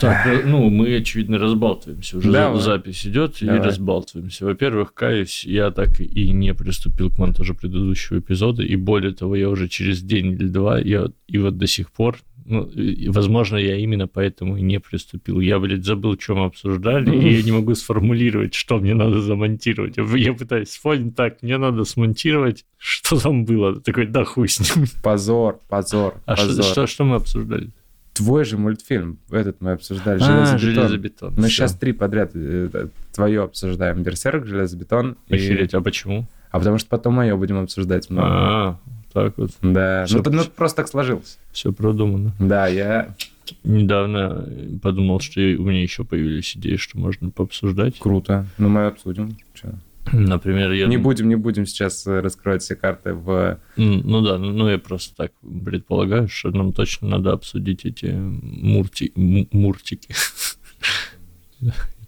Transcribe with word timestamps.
Так, 0.00 0.26
э, 0.26 0.42
ну, 0.46 0.70
мы, 0.70 0.96
очевидно, 0.96 1.38
разбалтываемся. 1.38 2.18
Уже 2.18 2.32
Давай. 2.32 2.60
запись 2.60 3.06
идет 3.06 3.40
и 3.42 3.46
Давай. 3.46 3.60
разбалтываемся. 3.60 4.46
Во-первых, 4.46 4.94
каюсь, 4.94 5.44
я 5.44 5.70
так 5.70 6.00
и 6.00 6.32
не 6.32 6.54
приступил 6.54 7.10
к 7.10 7.18
монтажу 7.18 7.54
предыдущего 7.54 8.18
эпизода, 8.18 8.62
и 8.62 8.76
более 8.76 9.12
того, 9.12 9.36
я 9.36 9.48
уже 9.48 9.68
через 9.68 10.02
день 10.02 10.32
или 10.32 10.48
два, 10.48 10.78
я, 10.80 11.08
и 11.28 11.38
вот 11.38 11.58
до 11.58 11.66
сих 11.66 11.90
пор, 11.90 12.18
ну, 12.46 12.64
и, 12.64 13.08
возможно, 13.08 13.58
я 13.58 13.76
именно 13.76 14.08
поэтому 14.08 14.56
и 14.56 14.62
не 14.62 14.80
приступил. 14.80 15.38
Я, 15.38 15.60
блядь, 15.60 15.84
забыл, 15.84 16.18
что 16.18 16.34
мы 16.34 16.46
обсуждали, 16.46 17.14
и 17.16 17.36
я 17.36 17.42
не 17.42 17.52
могу 17.52 17.74
сформулировать, 17.76 18.54
что 18.54 18.78
мне 18.78 18.94
надо 18.94 19.20
замонтировать. 19.20 19.96
Я, 19.96 20.32
пытаюсь 20.32 20.68
вспомнить, 20.68 21.14
так, 21.14 21.42
мне 21.42 21.58
надо 21.58 21.84
смонтировать, 21.84 22.64
что 22.76 23.20
там 23.20 23.44
было. 23.44 23.80
Такой, 23.80 24.06
да 24.06 24.24
хуй 24.24 24.48
с 24.48 24.58
ним. 24.76 24.86
Позор, 25.02 25.60
позор, 25.68 26.14
А 26.26 26.34
что, 26.36 26.46
позор. 26.46 26.64
что, 26.64 26.86
что 26.88 27.04
мы 27.04 27.16
обсуждали? 27.16 27.70
Твой 28.12 28.44
же 28.44 28.58
мультфильм, 28.58 29.18
этот 29.30 29.60
мы 29.60 29.72
обсуждали, 29.72 30.20
А, 30.22 30.24
«Железобетон». 30.58 30.58
железобетон. 30.58 31.34
Мы 31.36 31.42
Всё. 31.44 31.48
сейчас 31.48 31.74
три 31.74 31.92
подряд 31.92 32.32
э, 32.34 32.88
твое 33.12 33.42
обсуждаем. 33.44 34.02
Берсерк, 34.02 34.46
железобетон. 34.46 35.16
и- 35.28 35.34
Охереть, 35.36 35.74
а 35.74 35.80
почему? 35.80 36.26
А 36.50 36.58
потому 36.58 36.78
что 36.78 36.88
потом 36.88 37.14
мое 37.14 37.36
будем 37.36 37.58
обсуждать 37.60 38.10
много. 38.10 38.28
А, 38.28 38.78
так 39.12 39.38
вот. 39.38 39.50
Да, 39.62 40.04
ну, 40.10 40.22
ну, 40.26 40.42
просто 40.44 40.78
так 40.78 40.88
сложилось. 40.88 41.38
Все 41.52 41.72
продумано. 41.72 42.34
Да, 42.40 42.66
я 42.66 43.14
Недавно 43.64 44.48
подумал, 44.80 45.18
что 45.20 45.40
и 45.40 45.56
у 45.56 45.64
меня 45.64 45.82
еще 45.82 46.04
появились 46.04 46.56
идеи, 46.56 46.76
что 46.76 46.98
можно 46.98 47.30
пообсуждать. 47.30 47.98
круто. 47.98 48.46
Ну, 48.58 48.68
мы 48.68 48.86
обсудим. 48.86 49.36
Чё? 49.54 49.70
Например, 50.12 50.72
я... 50.72 50.86
Не 50.86 50.96
будем, 50.96 51.28
не 51.28 51.36
будем 51.36 51.66
сейчас 51.66 52.06
э, 52.06 52.20
раскрывать 52.20 52.62
все 52.62 52.74
карты 52.74 53.14
в... 53.14 53.60
Ну 53.76 54.20
да, 54.22 54.38
ну, 54.38 54.50
ну 54.50 54.68
я 54.68 54.78
просто 54.78 55.14
так 55.16 55.32
предполагаю, 55.64 56.28
что 56.28 56.50
нам 56.50 56.72
точно 56.72 57.08
надо 57.08 57.32
обсудить 57.32 57.84
эти 57.84 58.06
мурти... 58.06 59.12
муртики. 59.14 60.14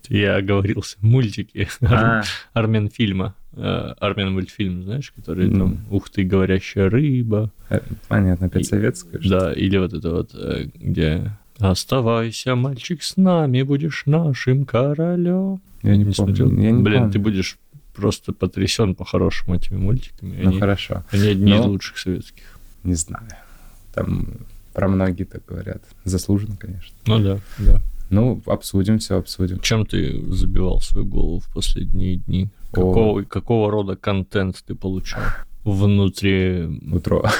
Я 0.09 0.37
оговорился. 0.37 0.97
Мультики. 1.01 1.69
А, 1.83 2.23
Армен 2.53 2.89
фильма. 2.89 3.35
Армен 3.55 4.33
мультфильм, 4.33 4.83
знаешь, 4.83 5.13
который 5.13 5.51
там 5.51 5.81
«Ух 5.91 6.09
ты, 6.11 6.25
говорящая 6.25 6.89
рыба». 6.89 7.51
э, 7.69 7.81
понятно, 8.09 8.47
опять 8.47 8.67
что 8.67 8.95
Да, 9.29 9.53
или 9.53 9.77
вот 9.77 9.93
это 9.93 10.11
вот, 10.11 10.35
э, 10.35 10.71
где 10.75 11.33
«Оставайся, 11.59 12.55
мальчик, 12.57 13.03
с 13.03 13.17
нами, 13.17 13.63
будешь 13.63 14.05
нашим 14.07 14.65
королем». 14.65 15.61
Я 15.83 15.97
не, 15.97 16.05
помню. 16.05 16.15
смотрел? 16.15 16.51
Я 16.51 16.71
не 16.71 16.83
Блин, 16.83 16.99
помню. 17.01 17.13
ты 17.13 17.19
будешь 17.19 17.59
просто 17.95 18.33
потрясен 18.33 18.95
по-хорошему 18.95 19.57
этими 19.57 19.77
мультиками. 19.79 20.41
Ну, 20.43 20.51
Они, 20.51 20.61
хорошо. 20.61 21.05
они 21.11 21.29
одни 21.29 21.53
из 21.53 21.61
Но- 21.61 21.69
лучших 21.69 21.99
советских. 21.99 22.45
Не 22.85 22.95
знаю. 22.95 23.27
Там 23.95 24.29
про 24.73 24.89
многие 24.89 25.25
так 25.25 25.45
говорят. 25.47 25.83
Заслуженно, 26.05 26.57
конечно. 26.57 26.95
Ну 27.07 27.19
да, 27.19 27.39
да. 27.59 27.81
Ну, 28.11 28.43
обсудим, 28.47 28.99
все 28.99 29.17
обсудим. 29.19 29.61
Чем 29.61 29.87
ты 29.87 30.21
забивал 30.33 30.81
свою 30.81 31.07
голову 31.07 31.39
в 31.41 31.53
последние 31.53 32.17
дни? 32.17 32.49
О. 32.73 32.75
Какого, 32.75 33.23
какого 33.23 33.71
рода 33.71 33.97
контент 33.97 34.63
ты 34.67 34.75
получал? 34.75 35.23
Внутри, 35.65 36.65
Утро. 36.93 37.31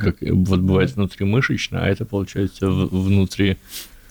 как 0.00 0.16
вот 0.22 0.60
бывает 0.60 0.94
внутримышечно, 0.96 1.82
а 1.84 1.86
это 1.88 2.04
получается 2.04 2.68
внутри, 2.70 3.56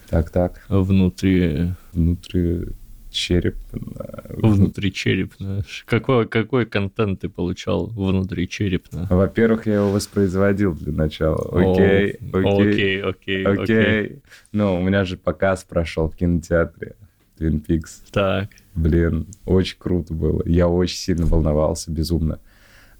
Так, 0.09 0.29
так. 0.29 0.63
внутри, 0.69 1.73
Внутри 1.93 2.67
череп. 3.09 3.55
да. 3.71 4.23
внутри 4.29 4.93
черепно. 4.93 5.63
Какой, 5.85 6.27
какой 6.27 6.65
контент 6.65 7.21
ты 7.21 7.29
получал 7.29 7.87
внутри 7.87 8.47
черепно? 8.47 9.07
Во-первых, 9.09 9.65
я 9.65 9.75
его 9.75 9.91
воспроизводил 9.91 10.73
для 10.73 10.93
начала. 10.93 11.49
Окей, 11.51 12.17
окей, 12.33 13.01
окей, 13.01 13.45
окей. 13.45 14.21
Ну, 14.51 14.79
у 14.79 14.81
меня 14.81 15.05
же 15.05 15.17
показ 15.17 15.63
прошел 15.63 16.09
в 16.09 16.15
кинотеатре 16.15 16.95
Twin 17.39 17.65
Peaks. 17.65 18.03
Так, 18.11 18.49
Блин, 18.75 19.27
очень 19.45 19.77
круто 19.77 20.13
было. 20.13 20.41
Я 20.45 20.67
очень 20.67 20.97
сильно 20.97 21.25
волновался, 21.25 21.91
безумно. 21.91 22.39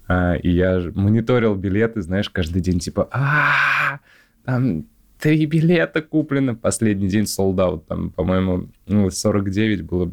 А, 0.08 0.34
и 0.34 0.50
я 0.50 0.90
мониторил 0.94 1.54
билеты, 1.54 2.02
знаешь, 2.02 2.28
каждый 2.28 2.60
день, 2.60 2.80
типа, 2.80 3.08
а 3.12 4.00
там 4.44 4.86
три 5.20 5.46
билета 5.46 6.02
куплено. 6.02 6.54
Последний 6.56 7.08
день 7.08 7.24
out, 7.24 7.84
там, 7.86 8.10
по-моему, 8.10 8.68
ну, 8.86 9.10
49 9.10 9.82
было. 9.82 10.10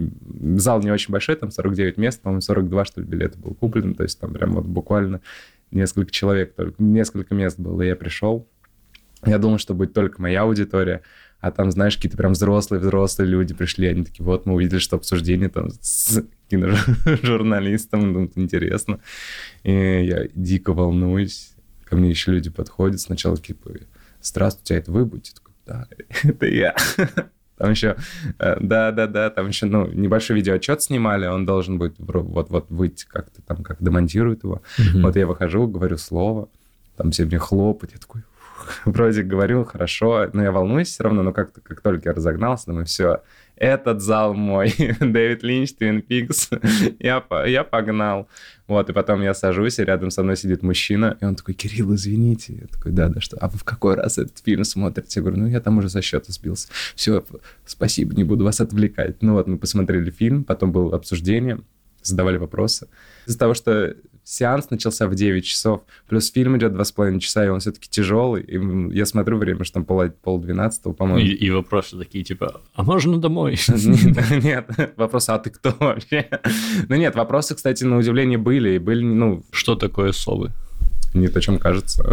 Зал 0.57 0.81
не 0.81 0.91
очень 0.91 1.12
большой, 1.12 1.35
там 1.35 1.51
49 1.51 1.97
мест, 1.97 2.22
по-моему, 2.22 2.41
42, 2.41 2.85
что 2.85 3.01
ли, 3.01 3.07
билета 3.07 3.38
было 3.38 3.53
куплено. 3.53 3.94
То 3.94 4.03
есть 4.03 4.19
там 4.19 4.34
прям 4.34 4.53
вот 4.53 4.66
буквально 4.66 5.22
несколько 5.72 6.12
человек, 6.12 6.53
только 6.56 6.81
несколько 6.81 7.34
мест 7.34 7.59
было. 7.59 7.81
И 7.81 7.88
я 7.88 7.95
пришел, 7.95 8.47
я 9.25 9.38
думал, 9.38 9.57
что 9.57 9.73
будет 9.73 9.94
только 9.94 10.22
моя 10.22 10.44
аудитория, 10.44 11.01
а 11.39 11.51
там, 11.51 11.72
знаешь, 11.72 11.95
какие-то 11.95 12.18
прям 12.18 12.34
взрослые-взрослые 12.34 13.29
люди 13.29 13.53
пришли, 13.53 13.88
они 13.88 14.03
такие, 14.03 14.25
вот, 14.25 14.45
мы 14.45 14.56
увидели, 14.56 14.79
что 14.79 14.95
обсуждение 14.95 15.50
там 15.50 15.69
с 15.81 16.24
киножурналистом, 16.50 18.13
ну, 18.13 18.31
интересно. 18.35 19.00
И 19.63 19.72
я 19.72 20.28
дико 20.34 20.74
волнуюсь, 20.74 21.51
ко 21.84 21.95
мне 21.95 22.09
еще 22.09 22.31
люди 22.31 22.50
подходят, 22.50 23.00
сначала 23.00 23.38
типа, 23.38 23.72
здравствуйте, 24.27 24.75
а 24.75 24.77
это 24.77 24.91
вы 24.91 25.05
будете? 25.05 25.33
Такой, 25.33 25.53
да, 25.65 25.88
это 26.23 26.45
я. 26.45 26.75
Там 27.57 27.71
еще, 27.71 27.95
да-да-да, 28.38 29.31
там 29.31 29.47
еще, 29.47 29.65
ну, 29.65 29.88
небольшой 29.88 30.35
видеоотчет 30.35 30.81
снимали, 30.83 31.25
он 31.25 31.45
должен 31.45 31.81
вро- 31.81 32.21
вот-вот 32.21 32.69
выйти 32.69 33.07
как-то 33.07 33.41
там, 33.41 33.63
как 33.63 33.77
демонтируют 33.81 34.43
его. 34.43 34.61
Вот 34.95 35.15
я 35.15 35.25
выхожу, 35.25 35.67
говорю 35.67 35.97
слово, 35.97 36.49
там 36.97 37.11
все 37.11 37.25
мне 37.25 37.39
хлопают, 37.39 37.93
я 37.93 37.99
такой, 37.99 38.21
вроде 38.85 39.23
говорю 39.23 39.65
хорошо, 39.65 40.29
но 40.33 40.44
я 40.44 40.51
волнуюсь 40.51 40.89
все 40.89 41.03
равно, 41.03 41.23
но 41.23 41.31
как-то, 41.33 41.61
как 41.61 41.81
только 41.81 42.09
я 42.09 42.15
разогнался, 42.15 42.67
думаю, 42.67 42.85
все, 42.85 43.21
этот 43.57 44.01
зал 44.01 44.34
мой, 44.34 44.73
Дэвид 45.00 45.44
Линч, 45.44 45.73
Твин 45.73 46.01
Пикс, 46.01 46.50
я, 47.00 47.23
я 47.45 47.63
погнал. 47.63 48.28
Вот, 48.68 48.90
и 48.90 48.94
потом 48.94 49.22
я 49.22 49.34
сажусь, 49.34 49.79
и 49.79 49.84
рядом 49.84 50.12
со 50.12 50.23
мной 50.23 50.35
сидит 50.35 50.62
мужчина, 50.62 51.18
и 51.22 51.25
он 51.25 51.35
такой, 51.35 51.53
Кирилл, 51.53 51.95
извините. 51.95 52.53
Я 52.62 52.68
такой, 52.68 52.91
да, 52.91 53.07
да, 53.07 53.22
что? 53.22 53.38
А 53.38 53.47
вы 53.47 53.57
в 53.57 53.63
какой 53.63 53.95
раз 53.95 54.18
этот 54.18 54.40
фильм 54.40 54.63
смотрите? 54.66 55.19
Я 55.19 55.22
говорю, 55.22 55.41
ну, 55.41 55.47
я 55.47 55.62
там 55.62 55.78
уже 55.78 55.90
со 55.90 56.01
счета 56.01 56.31
сбился. 56.31 56.68
Все, 56.95 57.23
спасибо, 57.66 58.13
не 58.13 58.23
буду 58.23 58.44
вас 58.44 58.59
отвлекать. 58.59 59.22
Ну 59.22 59.34
вот, 59.34 59.47
мы 59.47 59.57
посмотрели 59.57 60.12
фильм, 60.12 60.44
потом 60.44 60.72
было 60.72 60.95
обсуждение, 60.95 61.59
задавали 62.03 62.38
вопросы. 62.38 62.88
Из-за 63.25 63.39
того, 63.39 63.53
что 63.53 63.95
сеанс 64.27 64.69
начался 64.69 65.07
в 65.07 65.15
9 65.15 65.45
часов, 65.45 65.81
плюс 66.07 66.29
фильм 66.29 66.57
идет 66.57 66.73
2,5 66.73 67.19
часа, 67.19 67.45
и 67.45 67.47
он 67.47 67.61
все-таки 67.61 67.88
тяжелый, 67.89 68.43
и 68.43 68.95
я 68.95 69.05
смотрю 69.05 69.38
время, 69.38 69.63
что 69.63 69.75
там 69.75 69.85
пол, 69.85 70.09
пол 70.09 70.39
12 70.39 70.95
по-моему. 70.97 71.19
И, 71.19 71.29
и 71.29 71.49
вопросы 71.49 71.97
такие, 71.97 72.25
типа, 72.25 72.61
а 72.75 72.83
можно 72.83 73.17
домой? 73.17 73.57
Нет, 73.67 74.43
нет, 74.43 74.69
вопрос, 74.97 75.29
а 75.29 75.39
ты 75.39 75.49
кто 75.49 75.73
вообще? 75.79 76.27
Ну 76.89 76.95
нет, 76.95 77.15
вопросы, 77.15 77.55
кстати, 77.55 77.85
на 77.85 77.97
удивление 77.97 78.38
были, 78.38 78.71
и 78.71 78.79
были, 78.79 79.03
ну, 79.03 79.43
Что 79.51 79.75
такое 79.75 80.11
совы? 80.11 80.51
не 81.13 81.29
то, 81.29 81.41
чем 81.41 81.57
кажется. 81.57 82.03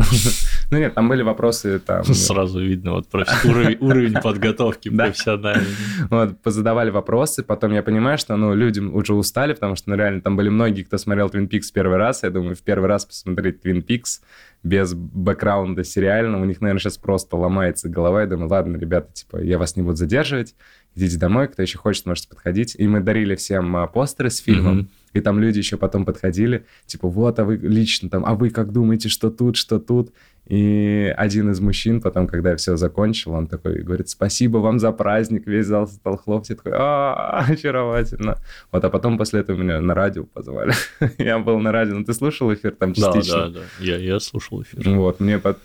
Ну 0.75 0.81
нет, 0.81 0.93
там 0.93 1.09
были 1.09 1.23
вопросы, 1.23 1.79
там, 1.79 2.03
Сразу 2.15 2.61
видно 2.61 2.95
вот 2.95 3.07
уровень, 3.45 3.79
уровень 3.79 4.21
подготовки 4.21 4.89
профессиональный. 4.89 5.71
вот, 6.11 6.43
позадавали 6.43 6.91
вопросы, 6.91 7.45
потом 7.45 7.73
я 7.75 7.85
понимаю, 7.85 8.19
что, 8.19 8.35
ну, 8.37 8.55
люди 8.57 8.81
уже 8.81 9.15
устали, 9.15 9.53
потому 9.53 9.77
что, 9.77 9.91
ну, 9.91 9.95
реально, 9.95 10.21
там 10.21 10.35
были 10.35 10.49
многие, 10.49 10.83
кто 10.83 10.99
смотрел 10.99 11.29
Twin 11.29 11.49
Peaks 11.49 11.67
первый 11.73 11.97
раз, 11.97 12.25
я 12.25 12.31
думаю, 12.31 12.57
в 12.57 12.63
первый 12.63 12.87
раз 12.87 13.05
посмотреть 13.05 13.65
Twin 13.65 13.87
Peaks 13.87 14.21
без 14.65 14.95
бэкграунда 14.95 15.85
сериально, 15.85 16.41
у 16.41 16.45
них, 16.45 16.61
наверное, 16.61 16.81
сейчас 16.81 16.99
просто 16.99 17.37
ломается 17.37 17.89
голова, 17.89 18.23
я 18.23 18.27
думаю, 18.27 18.51
ладно, 18.51 18.77
ребята, 18.77 19.13
типа, 19.13 19.37
я 19.37 19.59
вас 19.59 19.77
не 19.77 19.85
буду 19.85 19.95
задерживать, 19.95 20.57
идите 20.97 21.19
домой, 21.19 21.47
кто 21.47 21.63
еще 21.63 21.79
хочет, 21.79 22.05
можете 22.07 22.29
подходить. 22.29 22.75
И 22.77 22.89
мы 22.89 23.01
дарили 23.01 23.37
всем 23.37 23.77
а, 23.77 23.87
постеры 23.87 24.31
с 24.31 24.39
фильмом, 24.39 24.75
Мгм. 24.79 24.89
И 25.15 25.21
там 25.21 25.41
люди 25.41 25.59
еще 25.59 25.77
потом 25.79 26.05
подходили, 26.05 26.67
типа, 26.87 27.09
вот, 27.09 27.39
а 27.39 27.45
вы 27.45 27.57
лично 27.57 28.11
там, 28.11 28.25
а 28.27 28.35
вы 28.35 28.51
как 28.51 28.73
думаете, 28.73 29.09
что 29.09 29.31
тут, 29.31 29.57
что 29.57 29.79
тут? 29.79 30.13
И 30.47 31.15
один 31.17 31.51
из 31.51 31.61
мужчин 31.61 32.03
потом, 32.03 32.27
когда 32.27 32.51
я 32.51 32.57
все 32.57 32.77
закончил, 32.77 33.33
он 33.33 33.47
такой 33.47 33.83
говорит, 33.83 34.11
спасибо 34.11 34.59
вам 34.59 34.79
за 34.79 34.93
праздник, 34.93 35.47
весь 35.47 35.65
зал 35.67 35.87
стал 35.89 36.19
хлопать. 36.19 36.51
Я 36.51 36.57
такой, 36.57 36.73
а, 36.77 37.47
очаровательно. 37.49 38.37
Вот, 38.71 38.85
а 38.85 38.91
потом 38.91 39.17
после 39.17 39.41
этого 39.41 39.57
меня 39.57 39.81
на 39.81 39.95
радио 39.95 40.25
позвали. 40.25 40.75
Я 41.19 41.39
был 41.39 41.59
на 41.61 41.73
радио, 41.73 41.95
ну 41.95 42.05
ты 42.05 42.13
слушал 42.13 42.53
эфир 42.53 42.73
там 42.73 42.93
Да, 42.93 43.13
частично? 43.13 43.49
да, 43.49 43.49
да. 43.49 43.61
Я, 43.81 43.97
я 43.97 44.21
слушал 44.21 44.63
эфир. 44.63 44.87
Вот, 44.91 45.21
мне 45.21 45.39
под- 45.39 45.61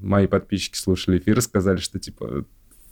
мои 0.00 0.26
подписчики 0.26 0.76
слушали 0.78 1.18
эфир, 1.18 1.40
сказали, 1.42 1.76
что 1.78 1.98
типа 1.98 2.44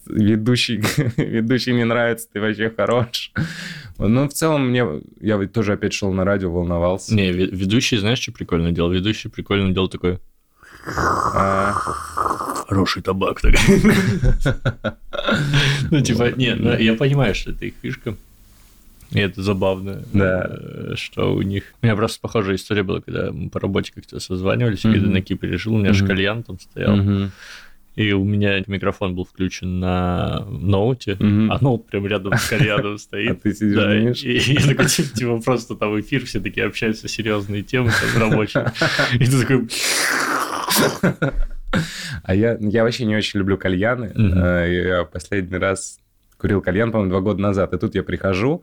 ведущий, 0.07 0.83
ведущий 1.17 1.73
мне 1.73 1.85
нравится, 1.85 2.29
ты 2.33 2.41
вообще 2.41 2.71
хорош. 2.71 3.33
Ну, 3.99 4.29
в 4.29 4.33
целом, 4.33 4.69
мне, 4.71 4.85
я 5.21 5.39
тоже 5.47 5.75
опять 5.75 5.93
шел 5.93 6.13
на 6.13 6.25
радио, 6.25 6.51
волновался. 6.51 7.15
Не, 7.15 7.31
ве- 7.31 7.51
ведущий, 7.55 7.99
знаешь, 7.99 8.19
что 8.21 8.33
прикольно 8.33 8.73
делал? 8.73 8.91
Ведущий 8.91 9.29
прикольно 9.29 9.73
делал 9.73 9.89
такой 9.89 10.19
А, 11.35 11.73
хороший 12.67 13.03
табак. 13.03 13.41
так. 13.41 13.55
Ну, 15.91 16.01
типа, 16.01 16.33
не, 16.37 16.55
ну, 16.55 16.77
я 16.77 16.95
понимаю, 16.95 17.35
что 17.35 17.51
это 17.51 17.67
их 17.67 17.75
фишка. 17.83 18.15
И 19.11 19.19
это 19.19 19.43
забавно, 19.43 20.03
Да. 20.15 20.47
э, 20.51 20.93
что 20.97 21.35
у 21.35 21.43
них... 21.43 21.65
У 21.83 21.87
меня 21.87 21.95
просто 21.97 22.19
похожая 22.21 22.57
история 22.57 22.83
была, 22.83 23.01
когда 23.03 23.31
мы 23.31 23.51
по 23.51 23.61
работе 23.61 23.93
как-то 23.95 24.19
созванивались, 24.21 24.85
я 24.85 24.91
Мгм. 24.91 25.13
на 25.13 25.21
Кипре 25.21 25.59
жил, 25.59 25.75
у 25.75 25.79
меня 25.79 25.93
же 25.93 26.05
Мгм. 26.05 26.09
кальян 26.15 26.43
там 26.43 26.59
стоял. 26.59 26.97
мгм. 26.97 27.31
И 27.95 28.13
у 28.13 28.25
меня 28.25 28.63
микрофон 28.67 29.15
был 29.15 29.25
включен 29.25 29.81
на 29.81 30.45
ноуте, 30.49 31.17
Мгм. 31.19 31.53
а 31.53 31.59
ноут 31.61 31.87
прям 31.89 32.07
рядом 32.07 32.33
с 32.37 32.49
кальяном 32.49 32.95
А 32.97 32.99
стоит. 32.99 33.43
ты 33.43 33.55
сидишь, 33.55 33.75
Да, 33.77 33.95
и, 33.95 34.13
и 34.13 34.39
я 34.55 34.67
такой, 34.67 34.87
типа, 34.87 35.09
типа, 35.17 35.41
просто 35.41 35.75
там 35.77 35.99
эфир, 36.01 36.25
все 36.25 36.41
такие 36.41 36.67
общаются, 36.67 37.07
серьезные 37.09 37.63
темы 37.63 37.91
там 38.15 38.31
рабочие. 38.31 38.73
И 39.15 39.27
ты 39.27 39.41
такой, 39.41 39.69
А 42.23 42.35
я, 42.35 42.57
я 42.61 42.85
вообще 42.85 43.05
не 43.07 43.17
очень 43.17 43.39
люблю 43.39 43.57
кальяны. 43.57 44.13
Э, 44.15 44.71
Я 44.71 45.05
последний 45.05 45.57
раз 45.59 45.99
курил 46.37 46.61
кальян, 46.61 46.91
по-моему, 46.93 47.11
два 47.13 47.21
года 47.21 47.41
назад. 47.41 47.73
И 47.73 47.79
тут 47.79 47.95
я 47.95 48.03
прихожу, 48.03 48.63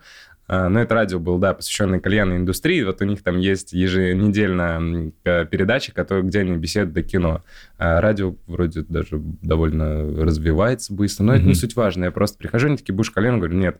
э, 0.49 0.67
ну, 0.67 0.79
это 0.79 0.93
радио 0.95 1.19
был, 1.19 1.37
да, 1.37 1.53
посвященный 1.53 2.01
кальянной 2.01 2.37
индустрии. 2.37 2.83
Вот 2.83 3.01
у 3.01 3.05
них 3.05 3.23
там 3.23 3.37
есть 3.37 3.73
э, 3.73 5.45
передача, 5.45 5.93
которая, 5.93 6.23
где 6.23 6.39
они 6.39 6.57
беседуют 6.57 6.93
до 6.93 7.03
кино. 7.03 7.43
А 7.77 8.01
радио 8.01 8.35
вроде 8.47 8.81
даже 8.81 9.19
довольно 9.41 10.23
развивается 10.25 10.93
быстро, 10.93 11.23
но 11.23 11.35
это 11.35 11.45
не 11.45 11.55
суть 11.55 11.75
важно. 11.75 12.05
Я 12.05 12.11
просто 12.11 12.37
прихожу, 12.37 12.67
они 12.67 12.77
такие, 12.77 12.93
будешь 12.93 13.11
кальян? 13.11 13.37
Говорю, 13.37 13.57
нет. 13.57 13.79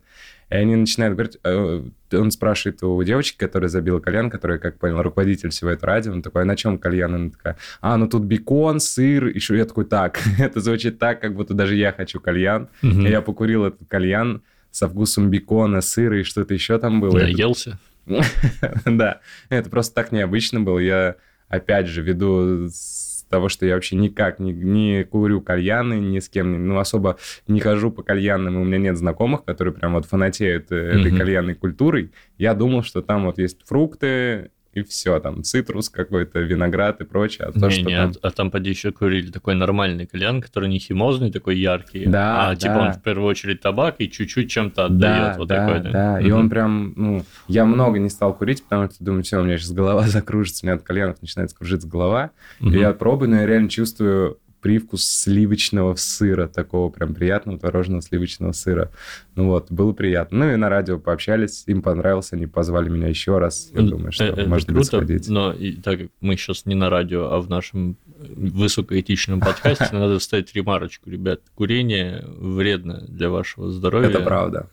И 0.50 0.56
они 0.56 0.76
начинают 0.76 1.14
говорить, 1.14 1.38
э, 1.44 1.84
он 2.12 2.32
спрашивает 2.32 2.82
у 2.82 3.04
девочки, 3.04 3.38
которая 3.38 3.70
забила 3.70 4.00
кальян, 4.00 4.32
которая, 4.32 4.58
как 4.58 4.80
понял, 4.80 5.02
руководитель 5.02 5.50
всего 5.50 5.70
этого 5.70 5.94
радио, 5.94 6.12
он 6.12 6.24
такой, 6.24 6.42
а 6.42 6.46
на 6.46 6.56
чем 6.56 6.80
кальян? 6.80 7.14
Она 7.14 7.30
такая, 7.30 7.58
а, 7.82 7.98
ну 7.98 8.08
тут 8.08 8.24
бекон, 8.24 8.80
сыр, 8.80 9.28
еще 9.28 9.56
я 9.56 9.66
такой, 9.66 9.86
так, 9.86 10.20
это 10.40 10.60
звучит 10.60 10.98
так, 10.98 11.22
как 11.22 11.36
будто 11.36 11.54
даже 11.54 11.76
я 11.76 11.92
хочу 11.92 12.20
кальян. 12.20 12.68
«Мгм, 12.82 13.06
И 13.06 13.10
я 13.10 13.22
покурил 13.22 13.66
этот 13.66 13.88
кальян 13.88 14.42
со 14.72 14.88
вкусом 14.88 15.30
бекона, 15.30 15.82
сыра 15.82 16.20
и 16.20 16.24
что-то 16.24 16.54
еще 16.54 16.78
там 16.80 17.02
было. 17.02 17.18
Наелся. 17.18 17.80
да, 18.86 19.22
это 19.50 19.70
просто 19.70 19.96
так 19.96 20.12
необычно 20.12 20.62
было. 20.62 20.80
Я, 20.80 21.16
опять 21.48 21.88
же, 21.88 22.02
веду 22.02 22.68
с 22.70 23.26
того, 23.30 23.50
что 23.50 23.66
я 23.66 23.76
вообще 23.76 23.96
никак 23.96 24.40
не, 24.40 24.52
не 24.52 25.04
курю 25.04 25.42
кальяны, 25.42 26.00
ни 26.00 26.20
с 26.20 26.30
кем, 26.30 26.68
ну, 26.68 26.80
особо 26.80 27.18
не 27.48 27.60
хожу 27.60 27.92
по 27.92 28.02
кальянам, 28.02 28.56
и 28.56 28.62
у 28.62 28.64
меня 28.64 28.80
нет 28.80 28.98
знакомых, 28.98 29.46
которые 29.46 29.74
прям 29.74 29.94
вот 29.94 30.06
фанатеют 30.06 30.72
э, 30.72 30.76
этой 30.76 31.16
кальянной 31.16 31.54
культурой. 31.54 32.12
Я 32.38 32.54
думал, 32.56 32.84
что 32.84 33.02
там 33.02 33.26
вот 33.26 33.38
есть 33.38 33.60
фрукты, 33.66 34.52
и 34.74 34.84
все, 34.84 35.20
там 35.20 35.44
цитрус 35.44 35.90
какой-то, 35.90 36.40
виноград 36.40 37.02
и 37.02 37.04
прочее. 37.04 37.48
А 37.48 37.52
то, 37.52 37.66
Не, 37.68 37.72
что 37.72 37.90
не, 37.90 37.96
там... 37.96 38.12
а, 38.22 38.28
а 38.28 38.32
там 38.32 38.52
поди 38.52 38.70
еще 38.70 38.92
курили 38.92 39.32
такой 39.32 39.56
нормальный 39.56 40.06
кальян, 40.06 40.42
который 40.42 40.70
не 40.70 40.78
химозный, 40.80 41.32
такой 41.32 41.58
яркий, 41.58 42.06
Да, 42.06 42.50
а 42.50 42.56
типа 42.56 42.74
да. 42.76 42.80
он 42.82 42.92
в 42.94 43.02
первую 43.02 43.28
очередь 43.28 43.62
табак 43.62 43.96
и 43.98 44.10
чуть-чуть 44.10 44.50
чем-то 44.52 44.88
Да, 44.90 45.16
отдает. 45.26 45.38
вот 45.38 45.48
да, 45.48 45.68
такой, 45.68 45.92
да. 45.92 46.20
И 46.20 46.26
Мгм. 46.30 46.40
он 46.40 46.50
прям, 46.50 46.94
ну, 46.96 47.26
я 47.48 47.66
много 47.66 47.98
не 48.00 48.10
стал 48.10 48.34
курить, 48.36 48.64
потому 48.64 48.90
что 48.92 49.04
думаю, 49.04 49.24
все, 49.24 49.40
у 49.40 49.44
меня 49.44 49.58
сейчас 49.58 49.72
голова 49.72 50.02
закружится, 50.08 50.66
у 50.66 50.68
меня 50.68 50.76
от 50.76 50.84
кальянов 50.84 51.22
начинает 51.22 51.52
кружиться 51.54 51.88
голова. 51.88 52.32
И 52.62 52.70
я 52.78 52.94
пробую, 52.94 53.30
но 53.32 53.38
я 53.38 53.46
реально 53.48 53.70
чувствую 53.70 54.38
привкус 54.62 55.04
сливочного 55.06 55.96
сыра, 55.96 56.48
такого 56.48 56.90
прям 56.90 57.14
приятного 57.14 57.58
творожного 57.60 58.02
сливочного 58.02 58.52
сыра. 58.52 58.92
Ну 59.36 59.48
вот, 59.48 59.72
было 59.72 59.94
приятно. 59.94 60.40
Ну 60.46 60.52
и 60.54 60.56
на 60.56 60.70
радио 60.70 61.00
пообщались, 61.00 61.64
им 61.68 61.82
понравилось, 61.82 62.34
они 62.34 62.46
позвали 62.48 62.90
меня 62.90 63.08
еще 63.08 63.38
раз. 63.38 63.70
Я 63.74 63.82
Э, 63.82 63.84
думаю, 63.84 64.12
что 64.12 64.24
это 64.26 64.48
может 64.48 64.68
быть 64.68 64.76
круто, 64.90 65.06
сходить. 65.06 65.30
но 65.30 65.52
и 65.54 65.74
так 65.74 66.00
как 66.00 66.08
мы 66.22 66.36
сейчас 66.36 66.66
не 66.66 66.76
на 66.76 66.90
радио, 66.90 67.32
а 67.32 67.40
в 67.40 67.50
нашем 67.50 67.96
высокоэтичном 68.20 69.40
подкасте, 69.40 69.88
надо 69.92 70.20
вставить 70.20 70.54
ремарочку, 70.54 71.10
ребят. 71.10 71.42
Курение 71.56 72.26
вредно 72.38 73.06
для 73.08 73.30
вашего 73.30 73.72
здоровья. 73.72 74.10
Это 74.10 74.20
правда. 74.22 74.70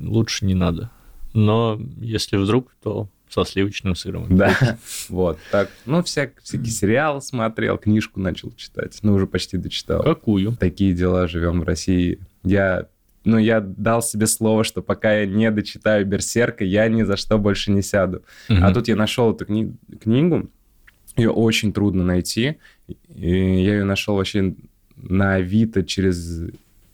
Лучше 0.00 0.46
не 0.46 0.54
надо. 0.54 0.90
Но 1.34 1.80
если 2.00 2.36
вдруг, 2.36 2.72
то 2.82 3.08
со 3.28 3.44
сливочным 3.44 3.94
сыром. 3.94 4.26
Да, 4.36 4.78
вот, 5.08 5.38
так, 5.50 5.70
ну, 5.86 6.02
всяк, 6.02 6.32
всякий 6.42 6.70
сериал 6.70 7.20
смотрел, 7.22 7.78
книжку 7.78 8.20
начал 8.20 8.52
читать, 8.56 8.98
ну, 9.02 9.14
уже 9.14 9.26
почти 9.26 9.56
дочитал. 9.56 10.02
Какую? 10.02 10.56
Такие 10.56 10.92
дела, 10.94 11.28
живем 11.28 11.60
в 11.60 11.64
России. 11.64 12.18
Я, 12.44 12.86
ну, 13.24 13.38
я 13.38 13.60
дал 13.60 14.02
себе 14.02 14.26
слово, 14.26 14.64
что 14.64 14.82
пока 14.82 15.12
я 15.20 15.26
не 15.26 15.50
дочитаю 15.50 16.06
«Берсерка», 16.06 16.64
я 16.64 16.88
ни 16.88 17.02
за 17.02 17.16
что 17.16 17.38
больше 17.38 17.70
не 17.70 17.82
сяду. 17.82 18.22
А 18.48 18.52
Мгм. 18.54 18.74
тут 18.74 18.88
я 18.88 18.96
нашел 18.96 19.32
эту 19.34 19.44
кни- 19.44 19.74
книгу, 20.00 20.48
ее 21.16 21.30
очень 21.30 21.72
трудно 21.72 22.04
найти. 22.04 22.56
И 23.14 23.30
я 23.30 23.74
ее 23.78 23.84
нашел 23.84 24.14
вообще 24.16 24.54
на 24.96 25.34
Авито 25.34 25.82
через 25.84 26.42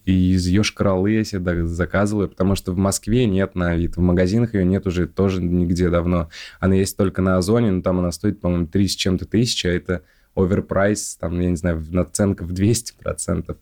из 0.04 0.46
Йошкар-Олы 0.46 1.12
я 1.12 1.24
себе 1.24 1.66
заказываю, 1.66 2.28
потому 2.28 2.54
что 2.56 2.72
в 2.72 2.76
Москве 2.76 3.26
нет 3.26 3.54
на 3.54 3.70
Авито, 3.70 4.00
в 4.00 4.02
магазинах 4.02 4.54
ее 4.54 4.64
нет 4.64 4.86
уже 4.86 5.06
тоже 5.06 5.42
нигде 5.42 5.88
давно. 5.88 6.28
Она 6.60 6.74
есть 6.74 6.96
только 6.96 7.22
на 7.22 7.38
Озоне, 7.38 7.70
но 7.70 7.82
там 7.82 7.98
она 7.98 8.12
стоит, 8.12 8.40
по-моему, 8.40 8.66
3 8.66 8.88
с 8.88 8.96
чем-то 8.96 9.26
тысячи, 9.26 9.66
а 9.66 9.72
это 9.72 10.02
оверпрайс, 10.34 11.16
там, 11.16 11.40
я 11.40 11.50
не 11.50 11.56
знаю, 11.56 11.84
наценка 11.90 12.44
в 12.44 12.52
200%. 12.52 13.56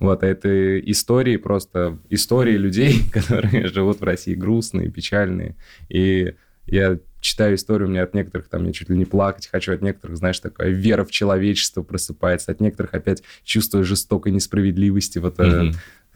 Вот, 0.00 0.22
а 0.22 0.26
это 0.26 0.80
истории 0.80 1.36
просто, 1.36 1.98
истории 2.10 2.56
людей, 2.56 3.02
которые 3.12 3.68
живут 3.68 4.00
в 4.00 4.04
России, 4.04 4.34
грустные, 4.34 4.90
печальные. 4.90 5.56
И 5.88 6.34
я 6.66 6.98
читаю 7.24 7.54
историю, 7.54 7.88
у 7.88 7.90
меня 7.90 8.02
от 8.02 8.12
некоторых 8.12 8.48
там 8.48 8.66
я 8.66 8.72
чуть 8.72 8.90
ли 8.90 8.98
не 8.98 9.06
плакать 9.06 9.46
хочу, 9.46 9.72
от 9.72 9.80
некоторых, 9.80 10.18
знаешь, 10.18 10.38
такая 10.40 10.68
вера 10.68 11.06
в 11.06 11.10
человечество 11.10 11.82
просыпается, 11.82 12.52
от 12.52 12.60
некоторых 12.60 12.92
опять 12.92 13.22
чувство 13.44 13.82
жестокой 13.82 14.30
несправедливости, 14.30 15.18
вот 15.18 15.38
Мгм. 15.38 15.72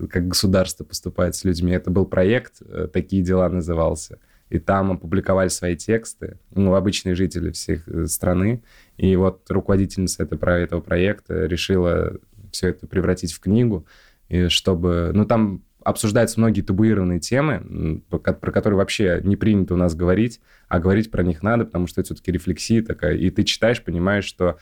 как 0.08 0.28
государство 0.28 0.84
поступает 0.84 1.34
с 1.34 1.44
людьми. 1.44 1.72
Это 1.72 1.90
был 1.90 2.04
проект, 2.04 2.60
э, 2.60 2.88
«Такие 2.92 3.22
дела» 3.22 3.48
назывался. 3.48 4.18
И 4.50 4.58
там 4.58 4.92
опубликовали 4.92 5.48
свои 5.48 5.76
тексты, 5.76 6.38
ну, 6.54 6.74
обычные 6.74 7.14
жители 7.14 7.52
всех 7.52 7.88
э, 7.88 8.06
страны. 8.06 8.62
И 8.98 9.16
вот 9.16 9.50
руководительница 9.50 10.22
это, 10.22 10.36
про 10.36 10.58
этого 10.58 10.82
проекта 10.82 11.46
решила 11.46 12.18
все 12.52 12.68
это 12.68 12.86
превратить 12.86 13.32
в 13.32 13.40
книгу, 13.40 13.86
и 14.28 14.48
чтобы... 14.48 15.12
Ну, 15.14 15.24
там 15.24 15.62
обсуждаются 15.84 16.40
многие 16.40 16.62
табуированные 16.62 17.20
темы, 17.20 18.02
про 18.10 18.18
ко- 18.18 18.32
про 18.34 18.50
которые 18.52 18.78
вообще 18.78 19.20
не 19.22 19.36
принято 19.36 19.74
у 19.74 19.76
нас 19.76 19.94
говорить, 19.94 20.40
а 20.68 20.80
говорить 20.80 21.10
про 21.10 21.22
них 21.22 21.42
надо, 21.42 21.64
потому 21.64 21.86
что 21.86 22.00
это 22.00 22.08
все-таки 22.14 22.32
рефлексия 22.32 22.82
такая. 22.82 23.16
И 23.16 23.30
ты 23.30 23.44
читаешь, 23.44 23.82
понимаешь, 23.82 24.24
что 24.24 24.58